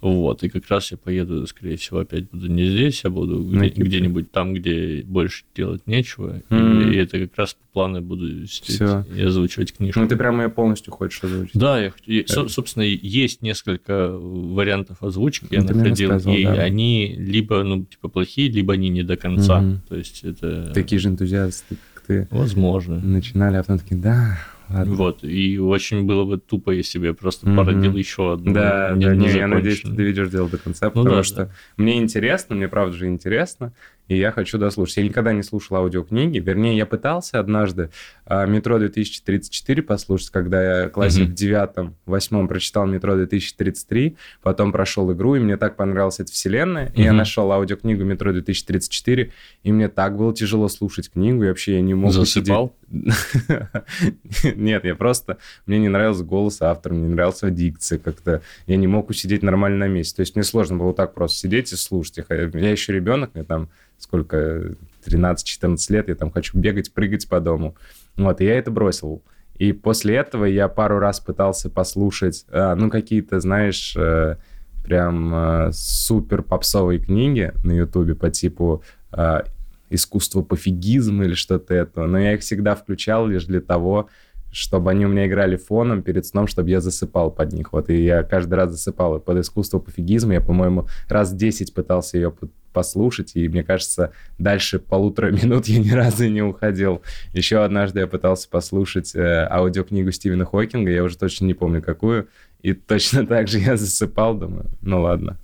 Вот, 0.00 0.44
и 0.44 0.48
как 0.48 0.68
раз 0.68 0.92
я 0.92 0.96
поеду, 0.96 1.44
скорее 1.48 1.76
всего, 1.76 1.98
опять 1.98 2.30
буду 2.30 2.46
не 2.48 2.66
здесь, 2.66 3.02
я 3.02 3.10
буду 3.10 3.40
На 3.40 3.68
где- 3.68 3.82
где-нибудь 3.82 4.30
там, 4.30 4.54
где 4.54 5.02
больше 5.04 5.42
делать 5.56 5.82
нечего. 5.86 6.38
И- 6.50 6.54
Мгм. 6.54 6.90
И, 6.92 6.96
это 6.96 7.18
как 7.18 7.36
раз 7.36 7.54
по 7.54 7.66
плану 7.72 8.00
буду 8.00 8.46
Всё. 8.46 9.04
и 9.12 9.22
озвучивать 9.22 9.72
книжку. 9.72 9.98
Ну 10.00 10.06
ты 10.06 10.16
прям 10.16 10.40
ее 10.40 10.48
полностью 10.50 10.92
хочешь 10.92 11.22
озвучить. 11.24 11.54
Да, 11.58 11.80
я, 11.80 11.88
хот- 11.90 12.02
и, 12.06 12.24
со- 12.28 12.48
собственно, 12.48 12.84
есть 12.84 13.42
несколько 13.42 14.10
вариантов 14.16 15.02
озвучки, 15.02 15.48
я 15.50 15.62
Ну, 15.62 15.66
мне 15.70 15.74
находил, 15.74 16.16
и 16.32 16.44
да. 16.44 16.52
они 16.62 17.14
либо, 17.18 17.64
ну, 17.64 17.84
типа, 17.84 18.08
плохие, 18.08 18.48
либо 18.50 18.74
они 18.74 18.88
не 18.90 19.02
до 19.02 19.16
конца. 19.16 19.60
Мгм. 19.60 19.82
То 19.88 19.96
есть 19.96 20.22
это 20.22 20.70
Такие 20.74 21.00
же 21.00 21.08
энтузиасты, 21.08 21.76
как 21.94 22.04
ты, 22.06 22.28
возможно. 22.30 23.00
начинали, 23.00 23.56
а 23.56 23.62
потом 23.62 23.78
такие, 23.80 24.00
да, 24.00 24.38
Вот, 24.68 25.24
и 25.24 25.58
очень 25.58 26.04
было 26.04 26.24
бы 26.24 26.38
тупо, 26.38 26.70
если 26.70 26.98
бы 26.98 27.06
я 27.06 27.14
просто 27.14 27.48
Мгм. 27.48 27.56
породил 27.56 27.96
еще 27.96 28.32
одну. 28.34 28.52
Да, 28.52 28.92
не- 28.94 29.06
да, 29.06 29.14
не, 29.14 29.26
я 29.26 29.46
незаконченную. 29.46 29.48
надеюсь, 29.56 29.78
что 29.78 29.88
ты 29.90 29.94
доведешь 29.96 30.28
дело 30.28 30.48
до 30.48 30.58
конца, 30.58 30.86
Ну 30.86 30.90
потому 30.92 31.16
да, 31.16 31.22
что 31.22 31.36
да. 31.46 31.50
мне 31.76 31.98
интересно, 31.98 32.54
мне 32.56 32.68
правда 32.68 32.96
же 32.96 33.06
интересно, 33.06 33.72
и 34.08 34.16
я 34.16 34.32
хочу 34.32 34.58
дослушать. 34.58 34.96
Я 34.98 35.04
никогда 35.04 35.32
не 35.32 35.42
слушал 35.42 35.76
аудиокниги, 35.76 36.38
вернее, 36.38 36.76
я 36.76 36.86
пытался 36.86 37.38
однажды 37.38 37.90
а, 38.26 38.46
«Метро 38.46 38.78
2034» 38.78 39.82
послушать, 39.82 40.30
когда 40.30 40.82
я 40.82 40.88
в 40.88 40.90
классе 40.90 41.22
Мгм. 41.22 41.30
в 41.30 41.34
девятом, 41.34 41.96
восьмом 42.06 42.48
прочитал 42.48 42.86
«Метро 42.86 43.14
2033», 43.14 44.16
потом 44.42 44.72
прошел 44.72 45.12
игру, 45.12 45.36
и 45.36 45.40
мне 45.40 45.56
так 45.56 45.76
понравилась 45.76 46.20
эта 46.20 46.32
вселенная, 46.32 46.92
и 46.94 47.02
я 47.02 47.12
нашел 47.12 47.52
аудиокнигу 47.52 48.02
«Метро 48.04 48.32
2034», 48.32 49.30
и 49.62 49.72
мне 49.72 49.88
так 49.88 50.16
было 50.16 50.34
тяжело 50.34 50.68
слушать 50.68 51.10
книгу, 51.10 51.44
и 51.44 51.48
вообще 51.48 51.74
я 51.74 51.80
не 51.82 51.94
мог 51.94 52.12
Засыпал? 52.12 52.74
Нет, 54.56 54.84
я 54.84 54.94
просто... 54.94 55.38
Мне 55.66 55.78
не 55.78 55.88
нравился 55.88 56.24
голос 56.24 56.62
автора, 56.62 56.94
мне 56.94 57.08
не 57.08 57.14
нравилась 57.14 57.40
дикция 57.42 57.98
как-то. 57.98 58.42
Я 58.66 58.76
не 58.76 58.86
мог 58.86 59.10
усидеть 59.10 59.42
нормально 59.42 59.86
на 59.86 59.88
месте. 59.88 60.16
То 60.16 60.20
есть 60.20 60.34
мне 60.34 60.44
сложно 60.44 60.76
было 60.76 60.94
так 60.94 61.14
просто 61.14 61.38
сидеть 61.38 61.72
и 61.72 61.76
слушать. 61.76 62.18
Я, 62.28 62.50
я 62.54 62.70
еще 62.70 62.92
ребенок, 62.92 63.30
мне 63.34 63.44
там 63.44 63.68
сколько, 63.98 64.74
13-14 65.06 65.92
лет, 65.92 66.08
я 66.08 66.14
там 66.14 66.30
хочу 66.30 66.58
бегать, 66.58 66.92
прыгать 66.92 67.28
по 67.28 67.40
дому. 67.40 67.76
Вот, 68.16 68.40
и 68.40 68.44
я 68.44 68.58
это 68.58 68.70
бросил. 68.70 69.22
И 69.56 69.72
после 69.72 70.16
этого 70.16 70.44
я 70.44 70.68
пару 70.68 70.98
раз 70.98 71.20
пытался 71.20 71.68
послушать, 71.68 72.46
а, 72.50 72.74
ну, 72.74 72.90
какие-то, 72.90 73.40
знаешь, 73.40 73.94
э, 73.96 74.36
прям 74.84 75.34
э, 75.34 75.70
супер 75.72 76.42
попсовые 76.42 77.00
книги 77.00 77.52
на 77.64 77.72
Ютубе 77.72 78.14
по 78.14 78.30
типу 78.30 78.82
а, 79.10 79.44
искусство 79.90 80.42
пофигизма 80.42 81.24
или 81.24 81.34
что-то 81.34 81.74
этого. 81.74 82.06
Но 82.06 82.18
я 82.18 82.34
их 82.34 82.40
всегда 82.40 82.74
включал 82.74 83.26
лишь 83.26 83.44
для 83.46 83.60
того, 83.60 84.08
чтобы 84.50 84.90
они 84.90 85.06
у 85.06 85.08
меня 85.08 85.26
играли 85.26 85.56
фоном 85.56 86.02
перед 86.02 86.26
сном, 86.26 86.46
чтобы 86.46 86.70
я 86.70 86.80
засыпал 86.80 87.30
под 87.30 87.52
них. 87.52 87.72
Вот, 87.72 87.90
и 87.90 88.02
я 88.02 88.22
каждый 88.22 88.54
раз 88.54 88.72
засыпал 88.72 89.20
под 89.20 89.38
искусство 89.38 89.78
пофигизма. 89.78 90.34
Я, 90.34 90.40
по-моему, 90.40 90.86
раз 91.08 91.32
10 91.32 91.74
пытался 91.74 92.18
ее 92.18 92.32
послушать, 92.72 93.32
и 93.34 93.48
мне 93.48 93.64
кажется, 93.64 94.12
дальше 94.38 94.78
полутора 94.78 95.30
минут 95.32 95.66
я 95.66 95.78
ни 95.78 95.90
разу 95.90 96.28
не 96.28 96.42
уходил. 96.42 97.02
Еще 97.32 97.64
однажды 97.64 98.00
я 98.00 98.06
пытался 98.06 98.48
послушать 98.48 99.14
э, 99.14 99.46
аудиокнигу 99.50 100.12
Стивена 100.12 100.44
Хокинга, 100.44 100.90
я 100.90 101.02
уже 101.02 101.18
точно 101.18 101.46
не 101.46 101.54
помню 101.54 101.82
какую, 101.82 102.28
и 102.62 102.72
точно 102.74 103.26
так 103.26 103.48
же 103.48 103.58
я 103.58 103.76
засыпал, 103.76 104.34
думаю, 104.34 104.66
ну 104.80 105.02
ладно. 105.02 105.38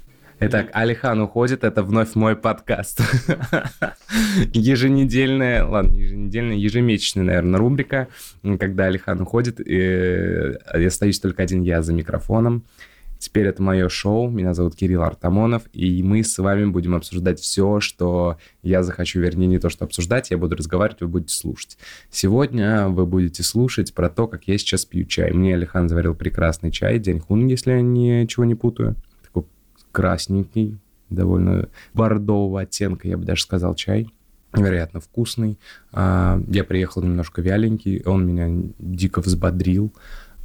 Итак, 0.46 0.68
Алихан 0.74 1.20
уходит, 1.22 1.64
это 1.64 1.82
вновь 1.82 2.14
мой 2.14 2.36
подкаст. 2.36 3.00
Еженедельная, 4.52 5.64
ладно, 5.64 5.92
не 5.92 6.02
еженедельная, 6.02 6.56
ежемесячная, 6.56 7.24
наверное, 7.24 7.58
рубрика, 7.58 8.08
когда 8.60 8.84
Алихан 8.84 9.22
уходит, 9.22 9.58
и 9.58 9.74
э, 9.74 10.86
остаюсь 10.86 11.18
только 11.18 11.42
один 11.42 11.62
я 11.62 11.80
за 11.80 11.94
микрофоном. 11.94 12.64
Теперь 13.18 13.46
это 13.46 13.62
мое 13.62 13.88
шоу, 13.88 14.28
меня 14.28 14.52
зовут 14.52 14.76
Кирилл 14.76 15.02
Артамонов, 15.02 15.62
и 15.72 16.02
мы 16.02 16.22
с 16.22 16.36
вами 16.36 16.66
будем 16.66 16.94
обсуждать 16.94 17.40
все, 17.40 17.80
что 17.80 18.36
я 18.62 18.82
захочу, 18.82 19.20
вернее, 19.20 19.46
не 19.46 19.58
то, 19.58 19.70
что 19.70 19.86
обсуждать, 19.86 20.30
я 20.30 20.36
буду 20.36 20.56
разговаривать, 20.56 21.00
вы 21.00 21.08
будете 21.08 21.34
слушать. 21.34 21.78
Сегодня 22.10 22.88
вы 22.88 23.06
будете 23.06 23.42
слушать 23.42 23.94
про 23.94 24.10
то, 24.10 24.26
как 24.26 24.46
я 24.46 24.58
сейчас 24.58 24.84
пью 24.84 25.06
чай. 25.06 25.32
Мне 25.32 25.54
Алихан 25.54 25.88
заварил 25.88 26.14
прекрасный 26.14 26.70
чай, 26.70 26.98
Дяньхун, 26.98 27.46
если 27.46 27.70
я 27.70 27.80
ничего 27.80 28.44
не 28.44 28.54
путаю. 28.54 28.94
Красненький, 29.94 30.76
довольно 31.08 31.68
бордового 31.94 32.62
оттенка, 32.62 33.06
я 33.06 33.16
бы 33.16 33.24
даже 33.24 33.42
сказал, 33.42 33.74
чай. 33.76 34.10
Невероятно 34.56 35.00
вкусный. 35.00 35.58
А, 35.92 36.40
Я 36.48 36.64
приехал 36.64 37.02
немножко 37.02 37.40
вяленький, 37.42 38.02
он 38.04 38.26
меня 38.26 38.70
дико 38.78 39.20
взбодрил. 39.20 39.92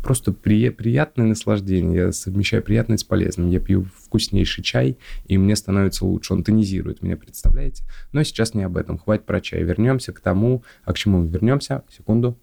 Просто 0.04 0.32
при, 0.32 0.70
приятное 0.70 1.28
наслаждение. 1.28 2.06
Я 2.06 2.12
совмещаю 2.12 2.64
приятное 2.64 2.98
с 2.98 3.04
полезным. 3.04 3.50
Я 3.50 3.60
пью 3.60 3.88
вкуснейший 3.98 4.64
чай, 4.64 4.98
и 5.26 5.38
мне 5.38 5.56
становится 5.56 6.06
лучше. 6.06 6.34
Он 6.34 6.44
тонизирует 6.44 7.02
меня, 7.02 7.18
представляете? 7.18 7.84
Но 8.14 8.24
сейчас 8.24 8.54
не 8.54 8.64
об 8.64 8.78
этом. 8.78 8.98
Хватит 8.98 9.26
про 9.26 9.42
чай. 9.42 9.62
Вернемся 9.64 10.14
к 10.14 10.22
тому, 10.22 10.64
а 10.86 10.94
к 10.94 10.98
чему 10.98 11.20
мы 11.20 11.28
вернемся. 11.28 11.84
Секунду. 11.90 12.38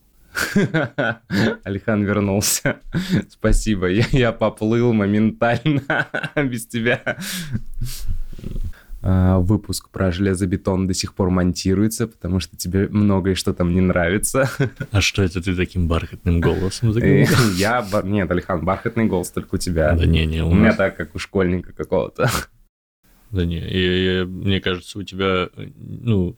Алихан 1.65 2.05
вернулся. 2.05 2.77
Спасибо. 3.31 3.87
Я, 3.89 4.05
я 4.13 4.33
поплыл 4.33 4.93
моментально 4.93 6.07
без 6.37 6.67
тебя. 6.67 7.17
А, 9.03 9.39
Выпуск 9.39 9.91
про 9.91 10.11
железобетон 10.11 10.87
до 10.89 10.95
сих 10.95 11.15
пор 11.15 11.31
монтируется, 11.31 12.09
потому 12.09 12.41
что 12.41 12.57
тебе 12.57 12.89
многое 12.89 13.35
что 13.37 13.53
там 13.55 13.73
не 13.75 13.81
нравится. 13.81 14.51
А 14.91 15.01
что 15.01 15.23
это 15.23 15.41
ты 15.41 15.55
таким 15.55 15.87
бархатным 15.87 16.41
голосом 16.41 16.93
заговорил? 16.93 17.29
Я... 17.57 17.87
Нет, 18.05 18.31
Алихан, 18.31 18.65
бархатный 18.65 19.05
голос 19.07 19.31
только 19.31 19.55
у 19.55 19.59
тебя. 19.59 19.95
Да 19.95 20.07
не, 20.07 20.27
не, 20.27 20.43
у 20.43 20.49
У 20.49 20.55
меня 20.55 20.73
так, 20.75 20.97
как 20.97 21.15
у 21.15 21.19
школьника 21.19 21.73
какого-то. 21.73 22.29
Да 23.31 23.45
не, 23.45 23.59
и- 23.61 24.23
и 24.23 24.25
мне 24.25 24.61
кажется, 24.61 24.99
у 24.99 25.03
тебя, 25.03 25.49
э, 25.57 25.69
ну, 25.77 26.37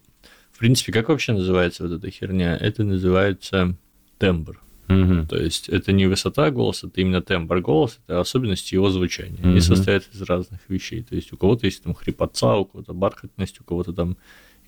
в 0.53 0.59
принципе, 0.59 0.91
как 0.93 1.09
вообще 1.11 1.33
называется 1.35 1.87
вот 1.87 1.93
эта 1.93 2.11
херня? 2.11 2.57
Это 2.57 2.83
называется 2.83 3.77
тембр. 4.19 4.61
Мгм. 4.89 5.27
То 5.27 5.37
есть 5.37 5.69
это 5.69 5.93
не 5.93 6.07
высота 6.07 6.51
голоса, 6.51 6.87
это 6.87 7.01
именно 7.03 7.21
тембр 7.21 7.61
голоса, 7.61 7.99
это 8.07 8.21
особенности 8.21 8.75
его 8.75 8.89
звучания. 8.91 9.39
Они 9.43 9.53
Мгм. 9.53 9.61
состоят 9.61 10.09
из 10.15 10.23
разных 10.23 10.61
вещей. 10.69 11.03
То 11.03 11.15
есть 11.15 11.33
у 11.33 11.37
кого-то 11.37 11.67
есть 11.67 11.83
там 11.83 11.95
хрипотца, 11.95 12.57
у 12.57 12.65
кого-то 12.65 12.95
бархатность, 12.95 13.61
у 13.61 13.65
кого-то 13.65 13.93
там 13.93 14.17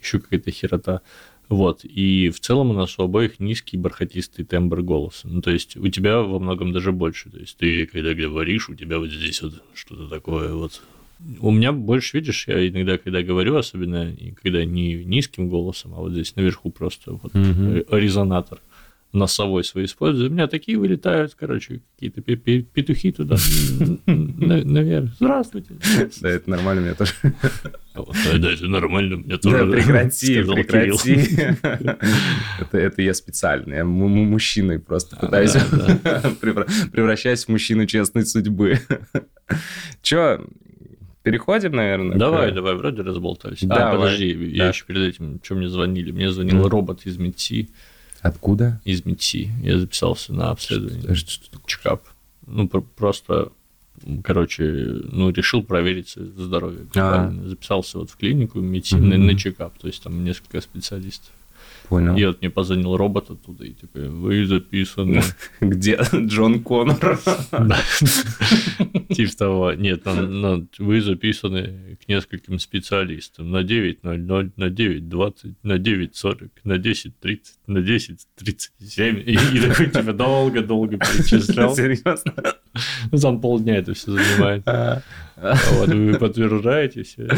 еще 0.03 0.19
какая-то 0.19 0.51
херота. 0.51 1.01
Вот. 1.49 1.85
И 1.85 2.29
в 2.31 2.39
целом 2.39 2.71
у 2.71 2.75
нас 2.75 2.99
у 2.99 3.03
обоих 3.03 3.41
низкий 3.41 3.77
бархатистый 3.79 4.45
тембр 4.45 4.83
голоса. 4.83 5.27
Ну, 5.27 5.41
то 5.41 5.51
есть 5.51 5.77
у 5.77 5.89
тебя 5.89 6.21
во 6.21 6.39
многом 6.39 6.73
даже 6.73 6.93
больше. 6.93 7.31
То 7.31 7.39
есть 7.39 7.57
ты, 7.57 7.87
когда 7.87 8.15
говоришь, 8.15 8.69
у 8.69 8.75
тебя 8.75 8.99
вот 8.99 9.11
здесь 9.11 9.43
вот 9.43 9.55
что-то 9.75 10.07
такое 10.07 10.53
вот. 10.55 10.81
У 11.41 11.51
меня 11.51 11.73
больше, 11.73 12.19
видишь, 12.19 12.47
я 12.47 12.67
иногда, 12.69 12.99
когда 12.99 13.23
говорю, 13.23 13.57
особенно 13.57 14.15
когда 14.43 14.65
не 14.65 15.05
низким 15.05 15.49
голосом, 15.49 15.93
а 15.95 15.99
вот 15.99 16.13
здесь 16.13 16.37
наверху 16.37 16.71
просто 16.71 17.13
вот 17.13 17.33
э, 17.35 17.85
резонатор 17.91 18.61
носовой 19.13 19.65
свой 19.65 19.87
использую. 19.87 20.31
У 20.31 20.33
меня 20.33 20.47
такие 20.47 20.79
вылетают, 20.79 21.35
короче, 21.35 21.81
какие-то 21.97 22.21
пе- 22.23 22.37
пе- 22.37 22.63
петухи 22.63 23.11
туда 23.11 23.37
на- 24.07 24.63
наверх. 24.65 25.11
Здравствуйте. 25.19 25.75
Да, 26.21 26.29
это 26.29 26.49
нормально, 26.49 26.83
мне 26.83 26.95
тоже. 26.95 27.13
А 27.95 28.03
Да, 28.05 28.39
да, 28.39 28.53
это 28.53 28.67
нормально, 28.69 29.17
мне 29.17 29.27
Да, 29.29 29.39
тоже 29.39 29.67
прекрати, 29.67 30.35
сказал 30.43 30.57
Кирилл. 30.57 30.97
прекрати. 30.99 31.97
Это, 32.73 33.03
я 33.03 33.15
специально. 33.15 33.75
Я 33.75 33.85
му- 33.85 34.09
му- 34.09 34.25
мужчиной 34.25 34.79
просто 34.79 35.17
А, 35.17 35.27
пытаюсь 35.27 35.53
да, 35.55 35.61
превра- 36.41 36.69
превращаюсь 36.93 37.45
в 37.45 37.49
мужчину 37.49 37.87
честной 37.87 38.25
судьбы. 38.27 38.79
Че, 40.03 40.41
переходим, 41.25 41.73
наверное? 41.73 42.17
Давай, 42.17 42.53
к- 42.53 42.55
давай, 42.55 42.75
вроде 42.77 43.03
разболтались. 43.03 43.61
Давай, 43.63 43.85
А, 43.85 43.97
подожди, 43.97 44.35
да. 44.35 44.45
я 44.65 44.69
еще 44.69 44.85
перед 44.87 45.03
этим, 45.15 45.41
что 45.43 45.57
мне 45.57 45.69
звонили? 45.69 46.13
Мне 46.13 46.31
звонил 46.31 46.59
Мгм. 46.61 46.67
робот 46.69 47.07
из 47.07 47.17
МИДСИ. 47.19 47.71
Откуда? 48.23 48.81
Из 48.85 49.05
МИДСИ. 49.05 49.51
Я 49.63 49.79
записался 49.79 50.33
на 50.35 50.51
обследование. 50.51 51.15
Что- 51.15 51.31
что 51.31 51.51
такое? 51.51 51.67
Чекап. 51.67 52.03
Ну, 52.47 52.69
пр- 52.69 52.83
просто, 52.97 53.53
короче, 54.23 54.65
ну, 54.65 55.31
решил 55.31 55.63
проверить 55.63 56.15
здоровье. 56.17 56.87
глобально. 56.93 57.49
Записался 57.49 57.99
вот 57.99 58.11
в 58.11 58.17
клинику 58.17 58.61
медицины 58.61 59.17
Мгм. 59.17 59.27
на 59.27 59.35
чекап. 59.39 59.79
То 59.79 59.87
есть 59.87 60.03
там 60.03 60.23
несколько 60.25 60.61
специалистов. 60.61 61.31
Понял. 61.91 62.13
Вот 62.29 62.41
мне 62.41 62.51
позвонил 62.51 62.97
робот 62.97 63.31
оттуда 63.31 63.65
и 63.65 63.73
такой, 63.73 64.09
вы 64.09 64.47
записаны. 64.47 65.23
Где 65.61 65.99
Джон 66.15 66.63
Коннор? 66.63 67.19
Типа 69.09 69.37
того. 69.37 69.73
Нет, 69.73 70.03
ну, 70.05 70.69
вы 70.79 71.01
записаны 71.01 71.99
к 72.01 72.09
нескольким 72.09 72.61
специалистам. 72.61 73.51
На 73.51 73.65
9.00, 73.65 74.53
на 74.57 74.69
9.20, 74.69 75.55
на 75.65 75.79
9.40, 75.79 76.51
на 76.63 76.75
10.30, 76.75 77.39
на 77.67 77.79
10.37. 77.79 79.23
И, 79.25 79.61
такой, 79.61 79.91
типа, 79.91 80.13
долго-долго 80.13 80.97
перечислял. 80.97 81.75
Серьезно? 81.77 82.55
Ну, 83.11 83.19
Там 83.19 83.41
полдня 83.41 83.79
это 83.79 83.95
все 83.95 84.13
занимает. 84.13 84.63
А 84.65 85.03
Вот, 85.73 85.89
вы 85.89 86.15
подтверждаете 86.15 87.03
все. 87.03 87.29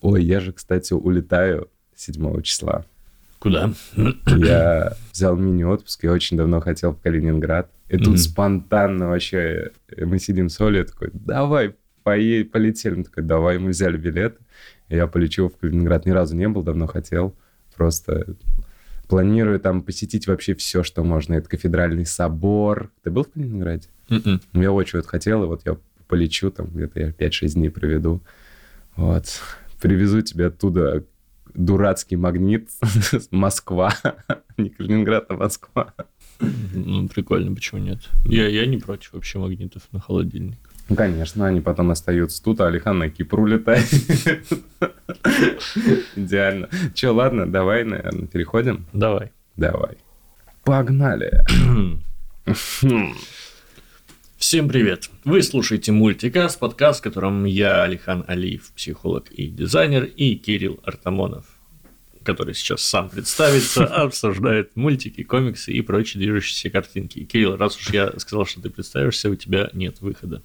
Ой, 0.00 0.22
я 0.22 0.38
же, 0.38 0.52
кстати, 0.52 0.92
улетаю 0.92 1.68
7 1.96 2.42
числа. 2.42 2.84
Куда? 3.40 3.72
Я 4.26 4.92
взял 5.12 5.36
мини-отпуск, 5.36 6.04
я 6.04 6.12
очень 6.12 6.36
давно 6.36 6.60
хотел 6.60 6.92
в 6.92 7.00
Калининград. 7.00 7.68
И 7.88 7.96
тут 7.96 8.20
спонтанно 8.20 9.08
вообще 9.08 9.72
э, 9.88 10.04
мы 10.04 10.18
сидим 10.20 10.48
с 10.48 10.60
Олей, 10.60 10.78
я 10.80 10.84
такой, 10.84 11.10
давай, 11.12 11.74
пое- 12.04 12.44
полетели. 12.44 12.94
Он 12.96 13.04
такой, 13.04 13.24
давай, 13.24 13.58
мы 13.58 13.70
взяли 13.70 13.96
билет. 13.96 14.38
И 14.88 14.94
я 14.96 15.06
полечу 15.08 15.48
в 15.48 15.56
Калининград. 15.56 16.06
Ни 16.06 16.10
разу 16.10 16.36
не 16.36 16.48
был, 16.48 16.62
давно 16.62 16.86
хотел. 16.86 17.34
Просто 17.74 18.36
планирую 19.08 19.58
там 19.58 19.82
посетить 19.82 20.26
вообще 20.28 20.54
все, 20.54 20.82
что 20.82 21.02
можно. 21.02 21.34
Это 21.34 21.48
кафедральный 21.48 22.06
собор. 22.06 22.90
Ты 23.02 23.10
был 23.10 23.24
в 23.24 23.32
Калининграде? 23.32 23.88
Мгм. 24.08 24.40
Ну, 24.52 24.62
Я 24.62 24.70
очень 24.72 24.98
вот 24.98 25.06
хотел, 25.08 25.42
и 25.44 25.46
вот 25.46 25.62
я 25.64 25.76
полечу, 26.08 26.50
там 26.50 26.66
где-то 26.66 27.00
я 27.00 27.10
5-6 27.10 27.54
дней 27.54 27.70
проведу. 27.70 28.20
Вот. 28.96 29.26
Привезу 29.80 30.20
тебе 30.20 30.46
оттуда 30.46 31.04
дурацкий 31.54 32.16
магнит 32.16 32.68
Москва. 33.30 33.92
Не 34.56 34.70
Калининград, 34.70 35.26
а 35.28 35.34
Москва. 35.34 35.94
Ну, 36.40 37.08
прикольно, 37.08 37.54
почему 37.54 37.80
нет? 37.80 38.08
Я, 38.24 38.48
я 38.48 38.66
не 38.66 38.78
против 38.78 39.12
вообще 39.12 39.38
магнитов 39.38 39.82
на 39.92 40.00
холодильник. 40.00 40.58
Ну, 40.88 40.96
конечно, 40.96 41.46
они 41.46 41.60
потом 41.60 41.90
остаются 41.90 42.42
тут, 42.42 42.60
а 42.60 42.66
Алихан 42.66 42.98
на 42.98 43.10
Кипр 43.10 43.40
улетает. 43.40 43.86
Идеально. 46.16 46.68
Че, 46.94 47.10
ладно, 47.10 47.46
давай, 47.46 47.84
наверное, 47.84 48.26
переходим? 48.26 48.86
Давай. 48.92 49.32
Давай. 49.56 49.98
Погнали. 50.64 51.44
Всем 54.40 54.70
привет! 54.70 55.10
Вы 55.24 55.42
слушаете 55.42 55.92
мультикаст, 55.92 56.58
подкаст, 56.58 57.00
в 57.00 57.02
котором 57.02 57.44
я, 57.44 57.82
Алихан 57.82 58.24
Алиев, 58.26 58.72
психолог 58.74 59.30
и 59.30 59.48
дизайнер, 59.48 60.04
и 60.04 60.34
Кирилл 60.34 60.80
Артамонов, 60.82 61.44
который 62.24 62.54
сейчас 62.54 62.80
сам 62.80 63.10
представится, 63.10 63.84
обсуждает 64.02 64.74
мультики, 64.76 65.24
комиксы 65.24 65.72
и 65.72 65.82
прочие 65.82 66.22
движущиеся 66.22 66.70
картинки. 66.70 67.22
Кирилл, 67.26 67.56
раз 67.56 67.76
уж 67.76 67.90
я 67.90 68.18
сказал, 68.18 68.46
что 68.46 68.62
ты 68.62 68.70
представишься, 68.70 69.28
у 69.28 69.34
тебя 69.34 69.68
нет 69.74 70.00
выхода. 70.00 70.42